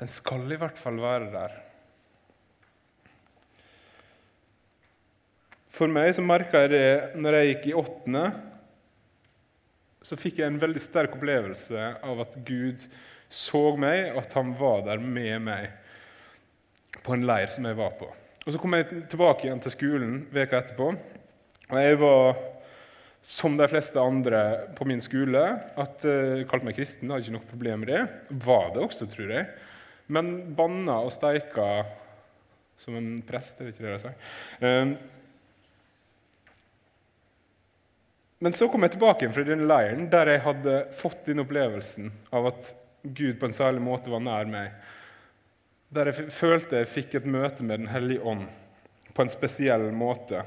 [0.01, 1.59] Den skal i hvert fall være der.
[5.73, 8.25] For meg så merka jeg det når jeg gikk i åttende.
[10.03, 12.83] Så fikk jeg en veldig sterk opplevelse av at Gud
[13.33, 17.95] så meg, og at han var der med meg på en leir som jeg var
[18.01, 18.11] på.
[18.43, 20.89] Og Så kom jeg tilbake igjen til skolen veka etterpå.
[21.71, 22.41] Og jeg var,
[23.23, 24.41] som de fleste andre
[24.77, 25.43] på min skole,
[25.79, 27.11] at uh, kalte meg kristen.
[27.13, 28.03] Hadde ikke noe problem med det.
[28.43, 29.47] Var det også, tror jeg.
[30.13, 31.69] Men banna og steika
[32.83, 34.17] som en prest, det er ikke det de sier.
[34.59, 35.13] Uh,
[38.43, 42.11] men så kom jeg tilbake igjen fra den leiren der jeg hadde fått den opplevelsen
[42.35, 44.75] av at Gud på en særlig måte var nær meg.
[45.93, 48.47] Der jeg følte jeg fikk et møte med Den hellige ånd
[49.13, 50.41] på en spesiell måte.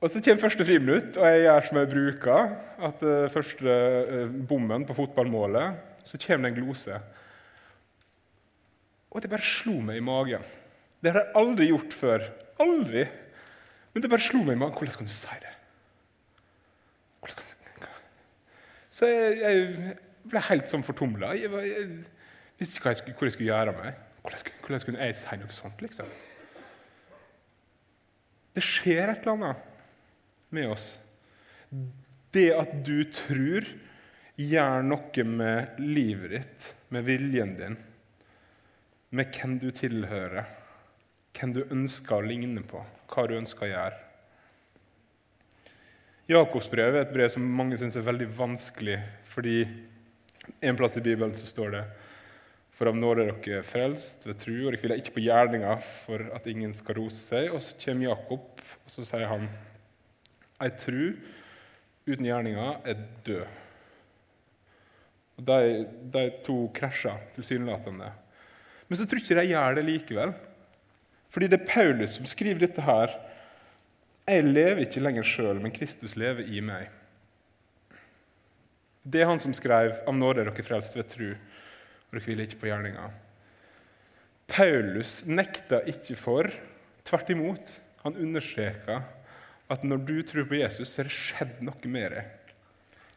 [0.00, 2.54] Og Så kommer første friminutt, og jeg gjør som jeg bruker.
[2.88, 3.76] At uh, første
[4.10, 6.96] uh, bommen på fotballmålet, så kommer det en glose.
[9.10, 10.42] Og det bare slo meg i magen.
[11.02, 12.26] Det har jeg aldri gjort før.
[12.62, 13.04] Aldri.
[13.92, 14.78] Men det bare slo meg i magen.
[14.78, 15.56] Hvordan kan du si det?
[18.90, 19.92] Så jeg, jeg,
[20.30, 21.32] ble helt sånn fortumla.
[21.38, 22.00] Jeg, jeg,
[22.60, 24.00] visste ikke jeg skulle, hvor jeg skulle gjøre av meg.
[24.20, 25.84] Hvordan, hvordan kunne jeg si noe sånt?
[25.84, 26.16] liksom?
[28.54, 29.68] Det skjer et eller annet
[30.54, 30.88] med oss.
[32.34, 33.68] Det at du tror,
[34.40, 37.78] gjør noe med livet ditt, med viljen din
[39.10, 40.46] med hvem du tilhører,
[41.34, 43.98] hvem du ønsker å ligne på, hva du ønsker å gjøre.
[46.30, 49.64] Jakobsbrevet er et brev som mange syns er veldig vanskelig, fordi
[50.62, 51.82] en plass i Bibelen så står det
[52.70, 56.30] for av nåde er dere frelst ved tru, og dere hviler ikke på gjerninga for
[56.36, 57.50] at ingen skal rose seg.
[57.52, 59.48] Og så kommer Jakob, og så sier han
[60.60, 61.02] ei tru
[62.06, 63.58] uten gjerninger er død.
[65.40, 65.58] Og De,
[66.12, 68.10] de to krasjer tilsynelatende.
[68.88, 70.32] Men så tror ikke de gjør det likevel.
[71.30, 73.12] Fordi det er Paulus som skriver dette her.
[74.26, 76.90] Jeg lever ikke lenger sjøl, men Kristus lever i meg.
[79.00, 81.34] Det er han som skrev 'Av nåde er dere frelst ved tru,
[82.10, 83.10] og dere hviler ikke på gjerninga'.
[84.50, 86.50] Paulus nekta ikke for.
[87.06, 87.70] Tvert imot.
[88.02, 89.02] Han understreka
[89.70, 92.54] at når du tror på Jesus, så har det skjedd noe med deg.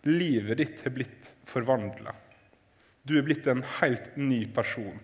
[0.05, 2.13] Livet ditt har blitt forvandla.
[3.03, 4.99] Du er blitt en helt ny person.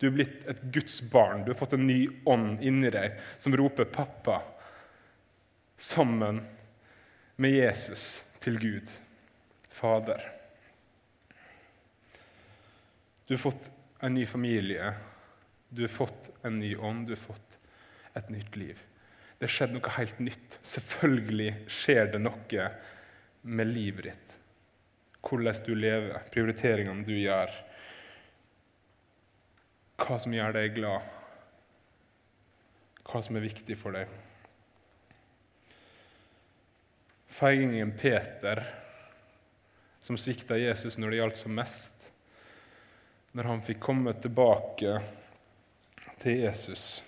[0.00, 1.44] Du er blitt et Guds barn.
[1.44, 4.42] Du har fått en ny ånd inni deg som roper 'pappa',
[5.76, 6.40] sammen
[7.36, 8.90] med Jesus til Gud,
[9.70, 10.22] Fader.
[13.26, 14.94] Du har fått en ny familie,
[15.68, 17.58] du har fått en ny ånd, du har fått
[18.14, 18.82] et nytt liv.
[19.38, 20.58] Det har skjedd noe helt nytt.
[20.62, 22.68] Selvfølgelig skjer det noe
[23.42, 24.36] med livet ditt.
[25.24, 27.50] Hvordan du lever, prioriteringene du gjør.
[30.04, 31.10] Hva som gjør deg glad.
[33.04, 34.08] Hva som er viktig for deg.
[37.34, 38.62] Feigingen Peter,
[40.04, 42.10] som svikta Jesus når det gjaldt som mest,
[43.34, 45.00] når han fikk komme tilbake
[46.22, 47.02] til Jesus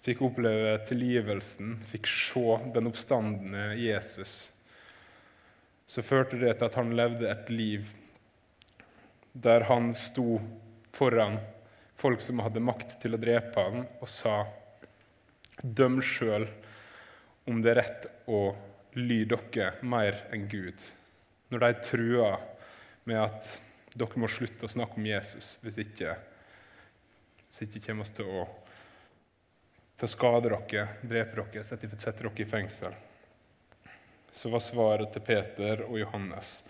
[0.00, 4.52] fikk oppleve tilgivelsen, fikk se den oppstandende Jesus,
[5.86, 7.88] så førte det til at han levde et liv
[9.32, 10.40] der han sto
[10.96, 11.36] foran
[12.00, 14.42] folk som hadde makt til å drepe ham, og sa
[15.60, 16.46] Døm sjøl
[17.50, 18.40] om det er rett å
[18.96, 20.80] ly dere mer enn Gud.
[21.52, 22.30] Når de trua
[23.04, 23.52] med at
[23.94, 26.14] dere må slutte å snakke om Jesus hvis ikke,
[27.48, 28.48] hvis ikke kommer oss til å
[30.00, 32.94] til å skade dere, drepe dere, sette, sette dere i fengsel.
[34.32, 36.62] Så var svaret til Peter og Johannes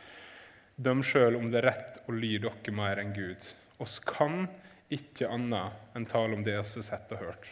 [0.80, 3.44] Døm sjøl om det er rett å ly dere mer enn Gud.
[3.84, 4.46] Oss kan
[4.90, 7.48] ikke annet enn tale om det vi har sett og hørt.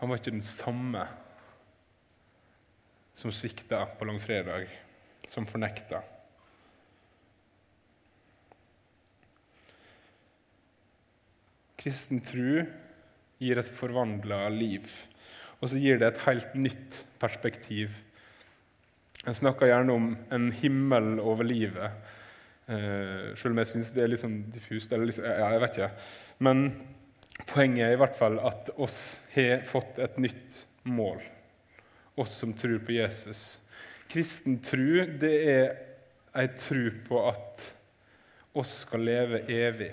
[0.00, 1.04] Han var ikke den samme
[3.12, 4.64] som svikta på langfredag,
[5.28, 6.00] som fornekta.
[11.80, 12.60] Kristen tro
[13.40, 14.84] gir et forvandla liv.
[15.60, 17.94] Og så gir det et helt nytt perspektiv.
[19.20, 21.96] Jeg snakker gjerne om en himmel over livet,
[22.68, 24.92] eh, selv om jeg syns det er litt sånn diffust.
[24.92, 25.90] Liksom, ja, jeg vet ikke.
[26.40, 26.62] Men
[27.48, 31.20] poenget er i hvert fall at oss har fått et nytt mål,
[32.20, 33.60] oss som tror på Jesus.
[34.10, 35.66] Kristen tro, det er
[36.36, 37.66] ei tro på at
[38.56, 39.92] oss skal leve evig.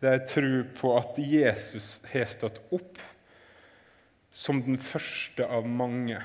[0.00, 3.00] Det er tro på at Jesus har stått opp
[4.32, 6.22] som den første av mange.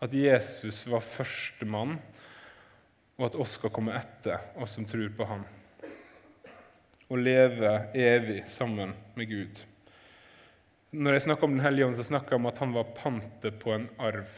[0.00, 1.96] At Jesus var førstemann,
[3.16, 5.46] og at oss skal komme etter, oss som tror på ham.
[7.08, 9.60] Og leve evig sammen med Gud.
[10.90, 13.60] Når jeg snakker om Den hellige ånd, så snakker jeg om at han var pantet
[13.62, 14.28] på en arv.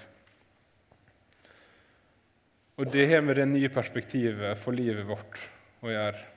[2.78, 5.40] Og det har med det nye perspektivet for livet vårt
[5.82, 6.31] å gjøre.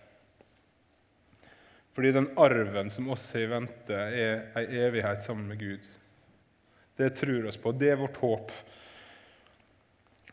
[1.96, 5.86] Fordi den arven som oss har i vente, er ei evighet sammen med Gud.
[7.00, 7.72] Det tror oss på.
[7.72, 8.52] Det er vårt håp.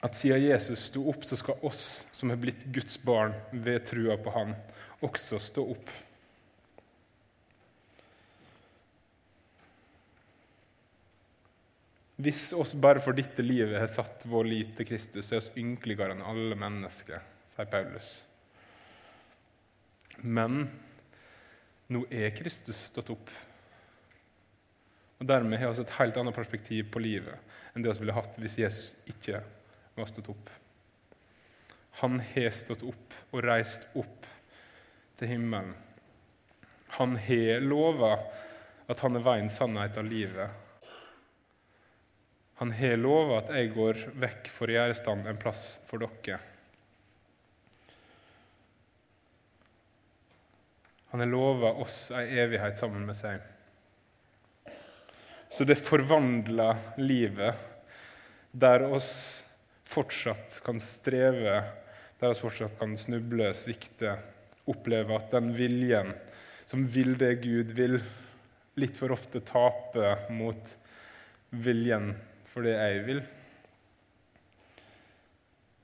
[0.03, 4.19] At siden Jesus sto opp, så skal oss som har blitt Guds barn ved trua
[4.19, 4.57] på Han,
[5.07, 5.93] også stå opp.
[12.23, 16.15] Hvis oss bare for dette livet har satt vår lit til Kristus, er oss ynkeligere
[16.15, 17.23] enn alle mennesker,
[17.55, 18.15] sier Paulus.
[20.23, 20.67] Men
[21.93, 23.31] nå er Kristus stått opp.
[25.21, 28.37] Og Dermed har vi et helt annet perspektiv på livet enn det vi ville hatt
[28.41, 29.41] hvis Jesus ikke
[29.97, 30.51] var stått opp.
[32.03, 34.29] Han har stått opp og reist opp
[35.21, 35.75] til himmelen.
[36.99, 38.17] Han har lova
[38.91, 40.51] at han er veien, sannhet og livet.
[42.61, 46.03] Han har lova at jeg går vekk for å gjøre i stand en plass for
[46.03, 46.41] dere.
[51.13, 53.43] Han har lova oss ei evighet sammen med seg.
[55.53, 57.53] Så det forvandler livet,
[58.53, 59.13] der oss
[59.85, 61.59] fortsatt kan streve,
[62.17, 64.17] der oss fortsatt kan snuble, svikte,
[64.65, 66.15] oppleve at den viljen
[66.65, 67.99] som vil det Gud vil,
[68.81, 70.77] litt for ofte tape mot
[71.53, 72.15] viljen
[72.49, 73.25] for det jeg vil.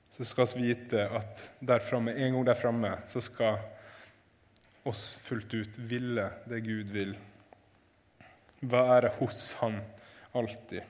[0.09, 3.61] Så skal vi vite at der framme, en gang der framme så skal
[4.83, 7.15] oss fullt ut ville det Gud vil.
[8.59, 9.79] Være hos Han
[10.31, 10.83] alltid.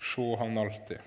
[0.00, 0.98] Se Han alltid.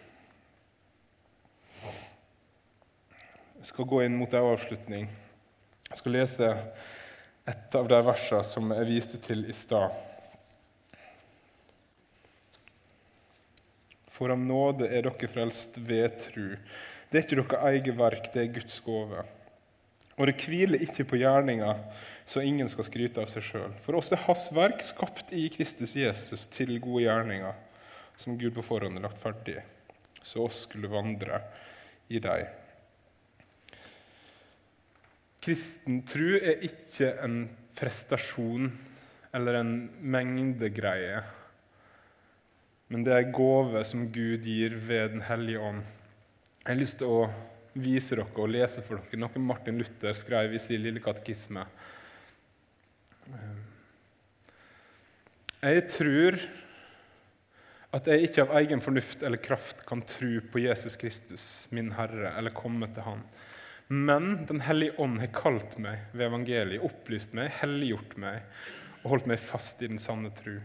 [3.55, 5.07] Jeg skal gå inn mot en avslutning.
[5.89, 6.49] Jeg skal lese
[7.49, 9.93] et av de versene som jeg viste til i stad.
[14.15, 16.55] For av nåde er dere frelst ved tru.
[17.09, 19.25] Det er ikke deres eget verk, det er Guds gave.
[20.15, 21.73] Og det hviler ikke på gjerninga,
[22.25, 23.73] så ingen skal skryte av seg sjøl.
[23.83, 27.55] For oss er Hans verk skapt i Kristus Jesus til gode gjerninger,
[28.17, 29.59] som Gud på forhånd har lagt ferdig,
[30.23, 31.41] så oss skulle vandre
[32.07, 32.47] i dem.
[35.45, 37.41] Kristen tro er ikke en
[37.77, 38.71] prestasjon
[39.35, 41.19] eller en mengdegreie,
[42.87, 45.83] men det er en gave som Gud gir ved Den hellige ånd.
[46.63, 47.19] Jeg har lyst til å
[47.75, 51.65] vise dere og lese for dere noe Martin Luther skrev i sin lille katekisme.
[55.65, 56.37] Jeg tror
[57.95, 62.33] at jeg ikke av egen fornuft eller kraft kan tro på Jesus Kristus, min Herre,
[62.35, 63.23] eller komme til Han.
[63.87, 68.43] Men Den hellige ånd har kalt meg ved evangeliet, opplyst meg, helliggjort meg
[69.03, 70.57] og holdt meg fast i den sanne tro.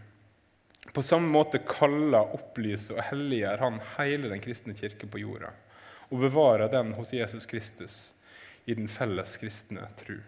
[0.97, 5.53] På samme måte kaller, opplyser og helliggjør Han hele den kristne kirke på jorda
[6.11, 7.99] og bevare den hos Jesus Kristus
[8.67, 10.19] i den felles kristne tru.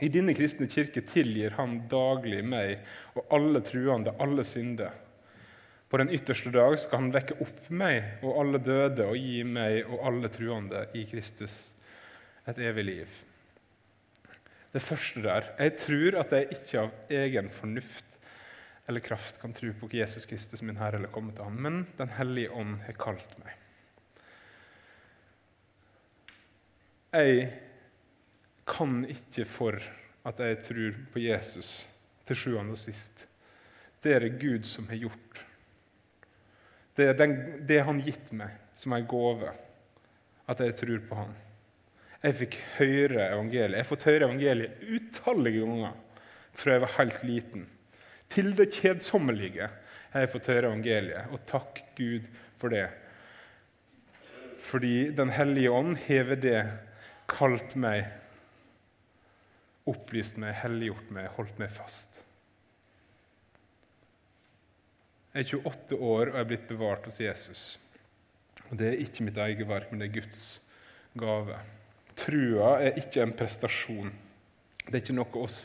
[0.00, 2.78] I denne kristne kirke tilgir Han daglig meg
[3.18, 4.94] og alle truende alle synder.
[5.90, 9.82] På den ytterste dag skal Han vekke opp meg og alle døde og gi meg
[9.88, 11.58] og alle truende i Kristus
[12.48, 13.18] et evig liv.
[14.72, 18.18] Det første der Jeg tror at jeg ikke av egen fornuft
[18.88, 22.08] eller kraft kan tro på Jesus Kristus, min Herre, eller komme til Han, men Den
[22.16, 23.59] hellige ånd har kalt meg.
[27.10, 27.48] Jeg
[28.70, 29.74] kan ikke for
[30.28, 31.70] at jeg tror på Jesus
[32.28, 33.24] til sjuende og sist.
[33.98, 35.40] Det er det Gud som har gjort.
[36.94, 37.34] Det er den,
[37.66, 39.50] det Han gitt meg som en gave,
[40.46, 41.34] at jeg tror på Han.
[42.22, 43.74] Jeg fikk høre evangeliet.
[43.74, 45.96] Jeg har fått høre evangeliet utallige ganger
[46.52, 47.64] fra jeg var helt liten.
[48.30, 49.66] Til det kjedsommelige
[50.12, 52.28] har jeg fått høre evangeliet, og takk Gud
[52.60, 52.86] for det.
[54.60, 56.60] Fordi Den hellige ånd hever det
[57.30, 58.08] kalt meg,
[59.90, 62.20] opplyst meg, helliggjort meg, holdt meg fast.
[65.30, 67.64] Jeg er 28 år og er blitt bevart hos Jesus.
[68.70, 70.44] Og Det er ikke mitt eget verk, men det er Guds
[71.18, 71.58] gave.
[72.18, 74.10] Trua er ikke en prestasjon.
[74.86, 75.60] Det er ikke noe oss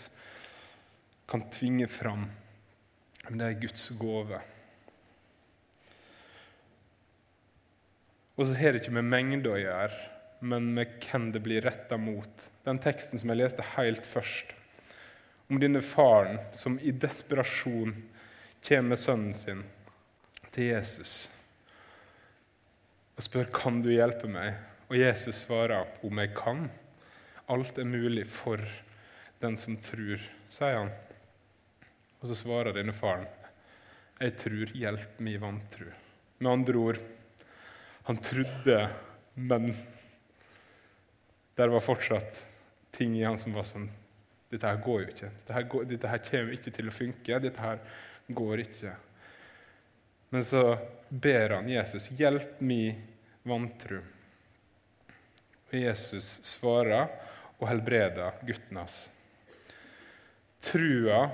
[1.26, 2.28] kan tvinge fram,
[3.26, 4.41] men det er Guds gave.
[8.36, 10.14] Og så har det ikke med mengde å gjøre
[10.46, 12.50] men med hvem det blir retta mot.
[12.66, 14.54] Den teksten som jeg leste helt først,
[15.50, 17.93] om denne faren som i desperasjon
[18.66, 19.66] kommer med sønnen sin
[20.54, 21.26] til Jesus
[23.16, 24.58] og spør kan du hjelpe meg.
[24.89, 26.68] Og Jesus svarer om jeg kan.
[27.52, 28.62] Alt er mulig for
[29.41, 30.20] den som tror,
[30.52, 30.91] sier han.
[32.20, 33.28] Og så svarer denne faren
[34.16, 35.89] jeg tror, hjelp min vantro.
[36.39, 37.00] Med andre ord,
[38.08, 38.78] han trodde,
[39.36, 39.74] men
[41.56, 42.47] der var fortsatt
[42.95, 43.89] ting i han som var sånn
[44.51, 45.30] Dette her går jo ikke.
[45.39, 47.39] Dette her, går, dette her kommer ikke til å funke.
[47.43, 47.80] Dette her
[48.38, 48.91] går ikke.
[50.32, 50.62] Men så
[51.10, 52.93] ber han Jesus, 'Hjelp mi
[53.43, 54.03] vantru'.
[55.66, 57.10] Og Jesus svarer
[57.58, 59.10] og helbreder gutten hans.
[60.62, 61.26] Trua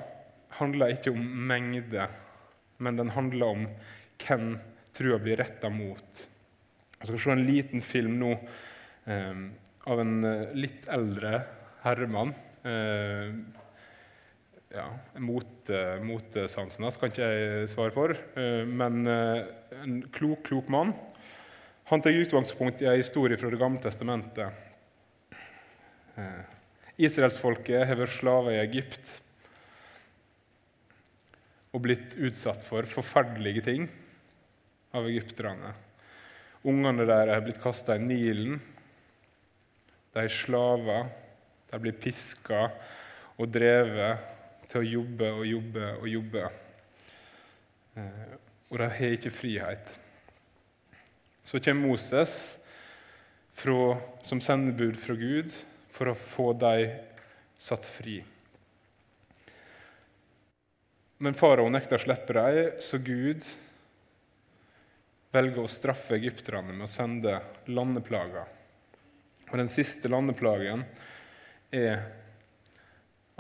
[0.58, 2.08] handler ikke om mengde,
[2.78, 3.68] men den handler om
[4.24, 4.56] hvem
[4.96, 6.28] trua blir retta mot.
[7.00, 8.32] Jeg skal se en liten film nå
[9.06, 9.46] um,
[9.90, 11.42] av en eh, litt eldre
[11.86, 12.34] herremann.
[12.64, 13.32] Eh,
[14.72, 14.88] ja,
[15.20, 20.94] Motesansen hans kan ikke jeg svare for, eh, men en klok, klok mann.
[21.92, 24.68] Han tar utgangspunkt i en historie fra Det gamle testamentet.
[27.02, 29.16] Israelsfolket har vært slaver i Egypt
[31.74, 33.88] og blitt utsatt for forferdelige ting
[34.96, 35.74] av egypterne.
[36.68, 38.60] Ungene deres har blitt kasta i Nilen
[40.12, 41.10] de er slaver.
[41.72, 42.66] De blir piska
[43.40, 44.30] og drevet
[44.72, 46.48] til å jobbe og jobbe og jobbe.
[47.96, 48.34] Eh,
[48.72, 49.94] og de har ikke frihet.
[51.44, 52.36] Så kommer Moses
[53.54, 55.52] fra, som sendebud fra Gud
[55.92, 56.94] for å få dem
[57.62, 58.22] satt fri.
[61.22, 63.46] Men farao nekter å slippe dem, så Gud
[65.32, 67.38] velger å straffe egypterne med å sende
[67.70, 68.48] landeplager.
[69.52, 70.86] Og den siste landeplagen
[71.76, 72.06] er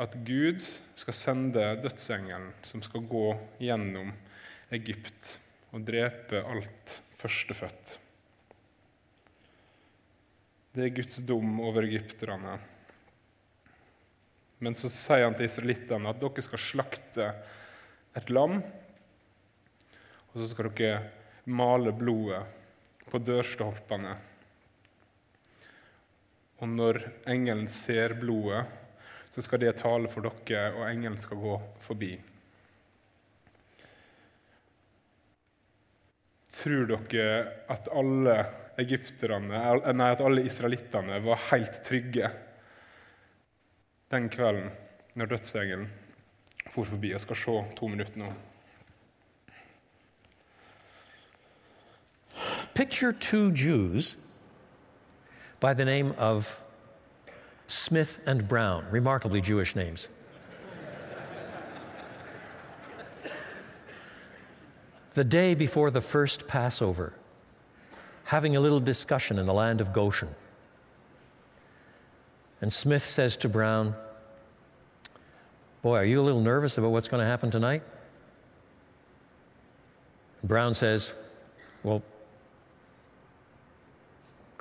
[0.01, 0.59] at Gud
[0.99, 3.29] skal sende dødsengelen som skal gå
[3.61, 4.11] gjennom
[4.75, 5.37] Egypt
[5.71, 7.93] og drepe alt førstefødt.
[10.75, 12.57] Det er Guds dom over egypterne.
[14.59, 17.29] Men så sier han til israelittene at dere skal slakte
[18.19, 18.57] et lam,
[20.31, 20.99] og så skal dere
[21.47, 22.43] male blodet
[23.07, 24.13] på dørstolpene
[26.61, 26.99] Og når
[27.29, 28.65] engelen ser blodet,
[29.31, 32.11] så skal det tale for dere, og engelen skal gå forbi.
[36.51, 38.35] Tror dere at alle
[38.81, 39.63] egypterne,
[39.95, 42.29] nei, at alle israelittene var helt trygge
[44.11, 44.69] den kvelden
[45.15, 45.89] når dødsengelen
[46.67, 47.15] for forbi?
[47.15, 48.33] Jeg skal se to minutter nå.
[52.75, 54.17] Picture two Jews
[55.61, 56.59] by the name of
[57.67, 60.09] Smith and Brown, remarkably Jewish names.
[65.13, 67.13] the day before the first Passover,
[68.23, 70.29] having a little discussion in the land of Goshen.
[72.59, 73.95] And Smith says to Brown,
[75.81, 77.83] Boy, are you a little nervous about what's going to happen tonight?
[80.43, 81.13] Brown says,
[81.83, 82.01] Well,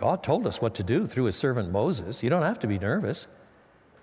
[0.01, 2.23] God told us what to do through his servant Moses.
[2.23, 3.29] You don't have to be nervous.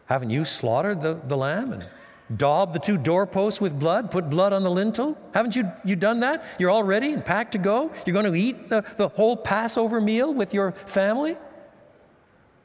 [0.06, 1.90] Haven't you slaughtered the, the lamb and
[2.38, 5.18] daubed the two doorposts with blood, put blood on the lintel?
[5.34, 6.46] Haven't you, you done that?
[6.60, 7.92] You're all ready and packed to go?
[8.06, 11.36] You're going to eat the, the whole Passover meal with your family?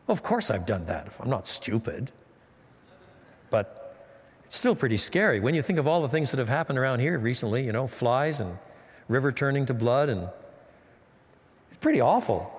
[0.08, 1.08] Of course I've done that.
[1.18, 2.12] I'm not stupid.
[3.48, 3.96] But
[4.44, 7.00] it's still pretty scary when you think of all the things that have happened around
[7.00, 8.58] here recently, you know, flies and
[9.08, 10.28] river turning to blood, and
[11.68, 12.58] it's pretty awful.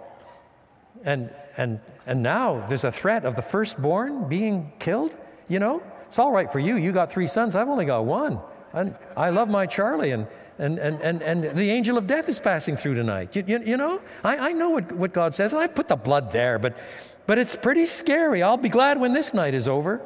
[1.04, 5.16] And, and, and now there's a threat of the firstborn being killed.
[5.48, 6.78] You know, it's all right for you.
[6.78, 7.56] You got three sons.
[7.56, 8.40] I've only got one.
[8.74, 10.26] And I love my Charlie, and,
[10.58, 13.36] and, and, and, and the angel of death is passing through tonight.
[13.36, 15.96] You, you, you know, I, I know what, what God says, and I put the
[15.96, 16.76] blood there, but,
[17.28, 18.42] but it's pretty scary.
[18.42, 20.02] I'll be glad when this night is over.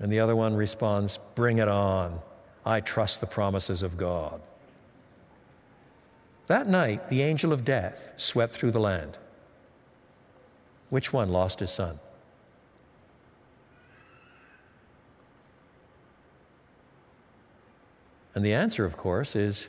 [0.00, 2.20] And the other one responds, Bring it on.
[2.64, 4.40] I trust the promises of God.
[6.46, 9.18] That night, the angel of death swept through the land.
[10.90, 11.98] Which one lost his son?
[18.34, 19.68] And the answer, of course, is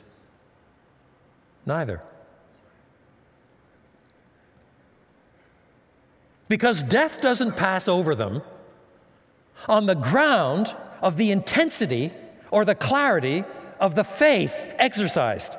[1.64, 2.02] neither.
[6.48, 8.42] Because death doesn't pass over them
[9.68, 12.12] on the ground of the intensity
[12.50, 13.44] or the clarity
[13.80, 15.56] of the faith exercised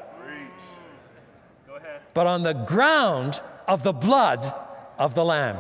[2.18, 4.52] but on the ground of the blood
[4.98, 5.58] of the Lamb.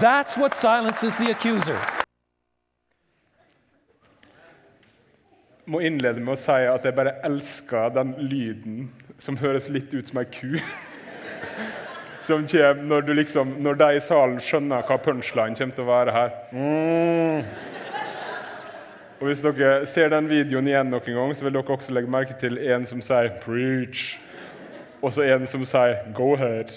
[0.00, 1.78] That's what silences the accuser.
[5.64, 8.76] Jeg må innlede med å si at jeg bare elsker den lyden
[9.16, 10.60] som høres litt ut som ei ku.
[12.28, 15.88] Som kommer når, du liksom, når de i salen skjønner hva punchline kommer til å
[15.88, 16.32] være her.
[16.52, 17.44] Mm.
[19.22, 22.36] Og Hvis dere ser den videoen igjen noen gang, så vil dere også legge merke
[22.36, 24.27] til en som sier 'preach'
[25.02, 26.72] og så en som sier 'go ahead'.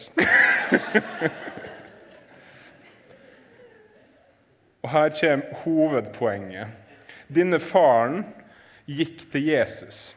[4.84, 6.68] og her kommer hovedpoenget.
[7.28, 8.26] Denne faren
[8.86, 10.16] gikk til Jesus.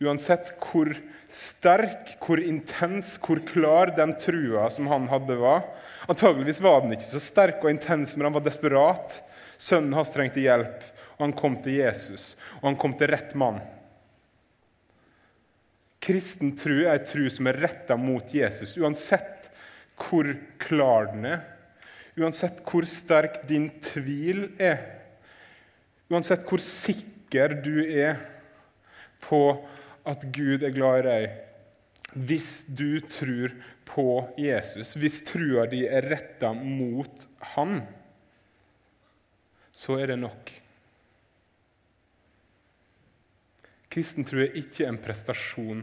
[0.00, 0.94] Uansett hvor
[1.30, 5.62] sterk, hvor intens, hvor klar den trua som han hadde, var.
[6.08, 9.20] Antageligvis var den ikke så sterk og intens, men han var desperat.
[9.60, 10.82] Sønnen hans trengte hjelp,
[11.18, 12.34] og han kom til Jesus.
[12.60, 13.60] Og han kom til rett mann.
[16.00, 19.50] Kristen tro er en tro som er retta mot Jesus, uansett
[20.00, 20.30] hvor
[20.62, 21.42] klar den er,
[22.16, 24.80] uansett hvor sterk din tvil er,
[26.10, 28.16] uansett hvor sikker du er
[29.20, 29.42] på
[30.08, 31.36] at Gud er glad i deg.
[32.10, 33.52] Hvis du tror
[33.86, 34.06] på
[34.40, 37.80] Jesus, hvis trua di er retta mot Han,
[39.70, 40.50] så er det nok.
[43.90, 45.80] Kristen tro er ikke en prestasjon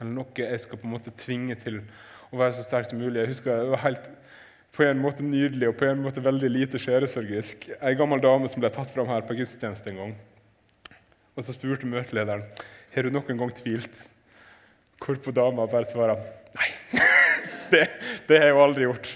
[0.00, 1.78] eller noe jeg skal på en måte tvinge til
[2.30, 3.20] å være så sterk som mulig.
[3.20, 4.08] Jeg husker Det var helt
[4.76, 7.66] på en måte nydelig og på en måte veldig lite sjelesorgisk.
[7.82, 10.14] Ei gammel dame som ble tatt fram her på gudstjeneste en gang.
[11.36, 12.44] Og Så spurte møtelederen
[12.94, 13.96] har du noen gang tvilt.
[15.00, 16.20] Hvorpå dama bare svarer
[16.56, 16.70] nei.
[17.72, 17.84] det,
[18.28, 19.12] det, har jeg jo aldri gjort.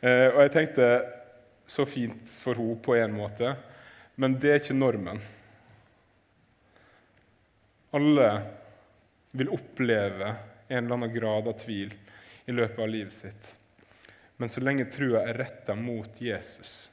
[0.00, 0.86] Eh, og jeg tenkte
[1.68, 3.52] så fint for henne på en måte,
[4.16, 5.20] men det er ikke normen.
[7.96, 8.28] Alle
[9.30, 10.34] vil oppleve
[10.68, 11.94] en eller annen grad av tvil
[12.44, 13.48] i løpet av livet sitt.
[14.36, 16.90] Men så lenge trua er retta mot Jesus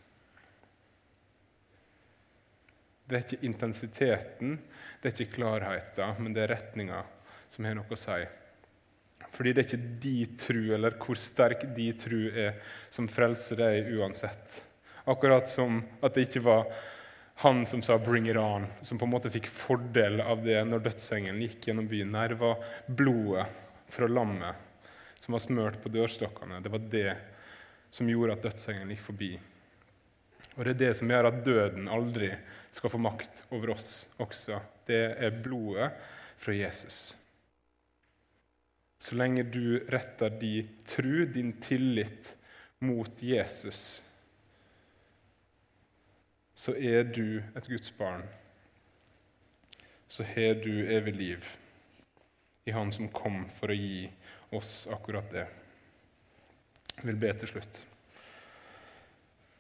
[3.06, 4.56] Det er ikke intensiteten,
[5.02, 7.04] det er ikke klarheten, men det er retninga
[7.54, 8.24] som har noe å si.
[9.36, 12.58] Fordi det er ikke de tru, eller hvor sterk de tru er,
[12.90, 14.58] som frelser deg uansett.
[15.06, 16.66] Akkurat som at det ikke var
[17.36, 20.80] han som sa 'bring it on', som på en måte fikk fordel av det når
[20.80, 22.12] dødsengelen gikk gjennom byen.
[22.12, 23.48] Nei, var blodet
[23.88, 24.56] fra lammet
[25.20, 27.18] som var smørt på dørstokkene, det var det
[27.90, 29.40] som gjorde at dødsengelen gikk forbi.
[30.56, 32.32] Og det er det som gjør at døden aldri
[32.72, 34.62] skal få makt over oss også.
[34.88, 35.92] Det er blodet
[36.38, 37.16] fra Jesus.
[39.00, 42.36] Så lenge du retter din tru, din tillit,
[42.80, 44.04] mot Jesus,
[46.56, 48.24] så er du et Guds barn.
[50.08, 51.50] Så har du evig liv
[52.66, 54.08] i Han som kom for å gi
[54.56, 55.46] oss akkurat det.
[56.96, 57.82] Jeg vil be til slutt.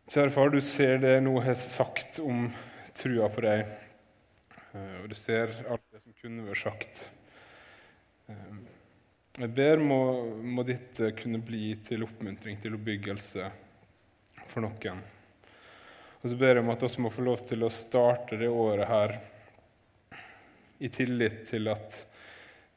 [0.06, 2.46] Kjære far, du ser det noe jeg har sagt om
[2.96, 3.66] trua på deg,
[4.72, 7.02] eh, og du ser alt det som kunne vært sagt.
[8.30, 8.62] Eh,
[9.42, 10.00] jeg ber må,
[10.46, 13.50] må dette kunne bli til oppmuntring, til oppbyggelse
[14.46, 15.04] for noen.
[16.26, 18.88] Og så ber jeg om at vi må få lov til å starte det året
[18.90, 19.12] her
[20.82, 22.00] i tillit til at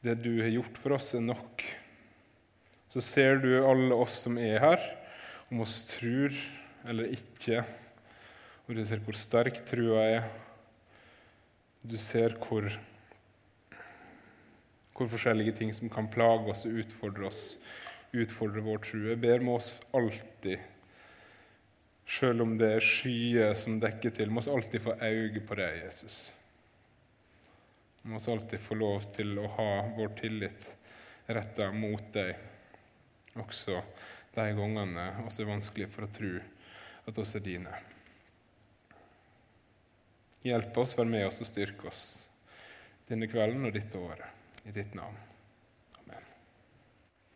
[0.05, 1.63] det du har gjort for oss, er nok.
[2.93, 4.85] Så ser du alle oss som er her,
[5.49, 6.37] om oss tror
[6.93, 7.65] eller ikke.
[8.69, 10.31] Og du ser hvor sterk trua er.
[11.81, 12.69] Du ser hvor,
[14.93, 17.45] hvor forskjellige ting som kan plage oss og utfordre oss,
[18.13, 19.07] utfordre vår tro.
[19.09, 20.61] Jeg ber med oss alltid,
[22.09, 25.83] selv om det er skyer som dekker til, må vi alltid få øye på deg,
[25.83, 26.19] Jesus.
[28.01, 30.65] Vi må alltid få lov til å ha vår tillit
[31.29, 32.33] retta mot deg,
[33.37, 33.77] også
[34.33, 36.33] de gangene vi er vanskelig for å tro
[37.09, 37.77] at oss er dine.
[40.45, 42.03] Hjelp oss, vær med oss og styrk oss
[43.09, 44.37] denne kvelden og dette året.
[44.67, 45.28] I ditt navn.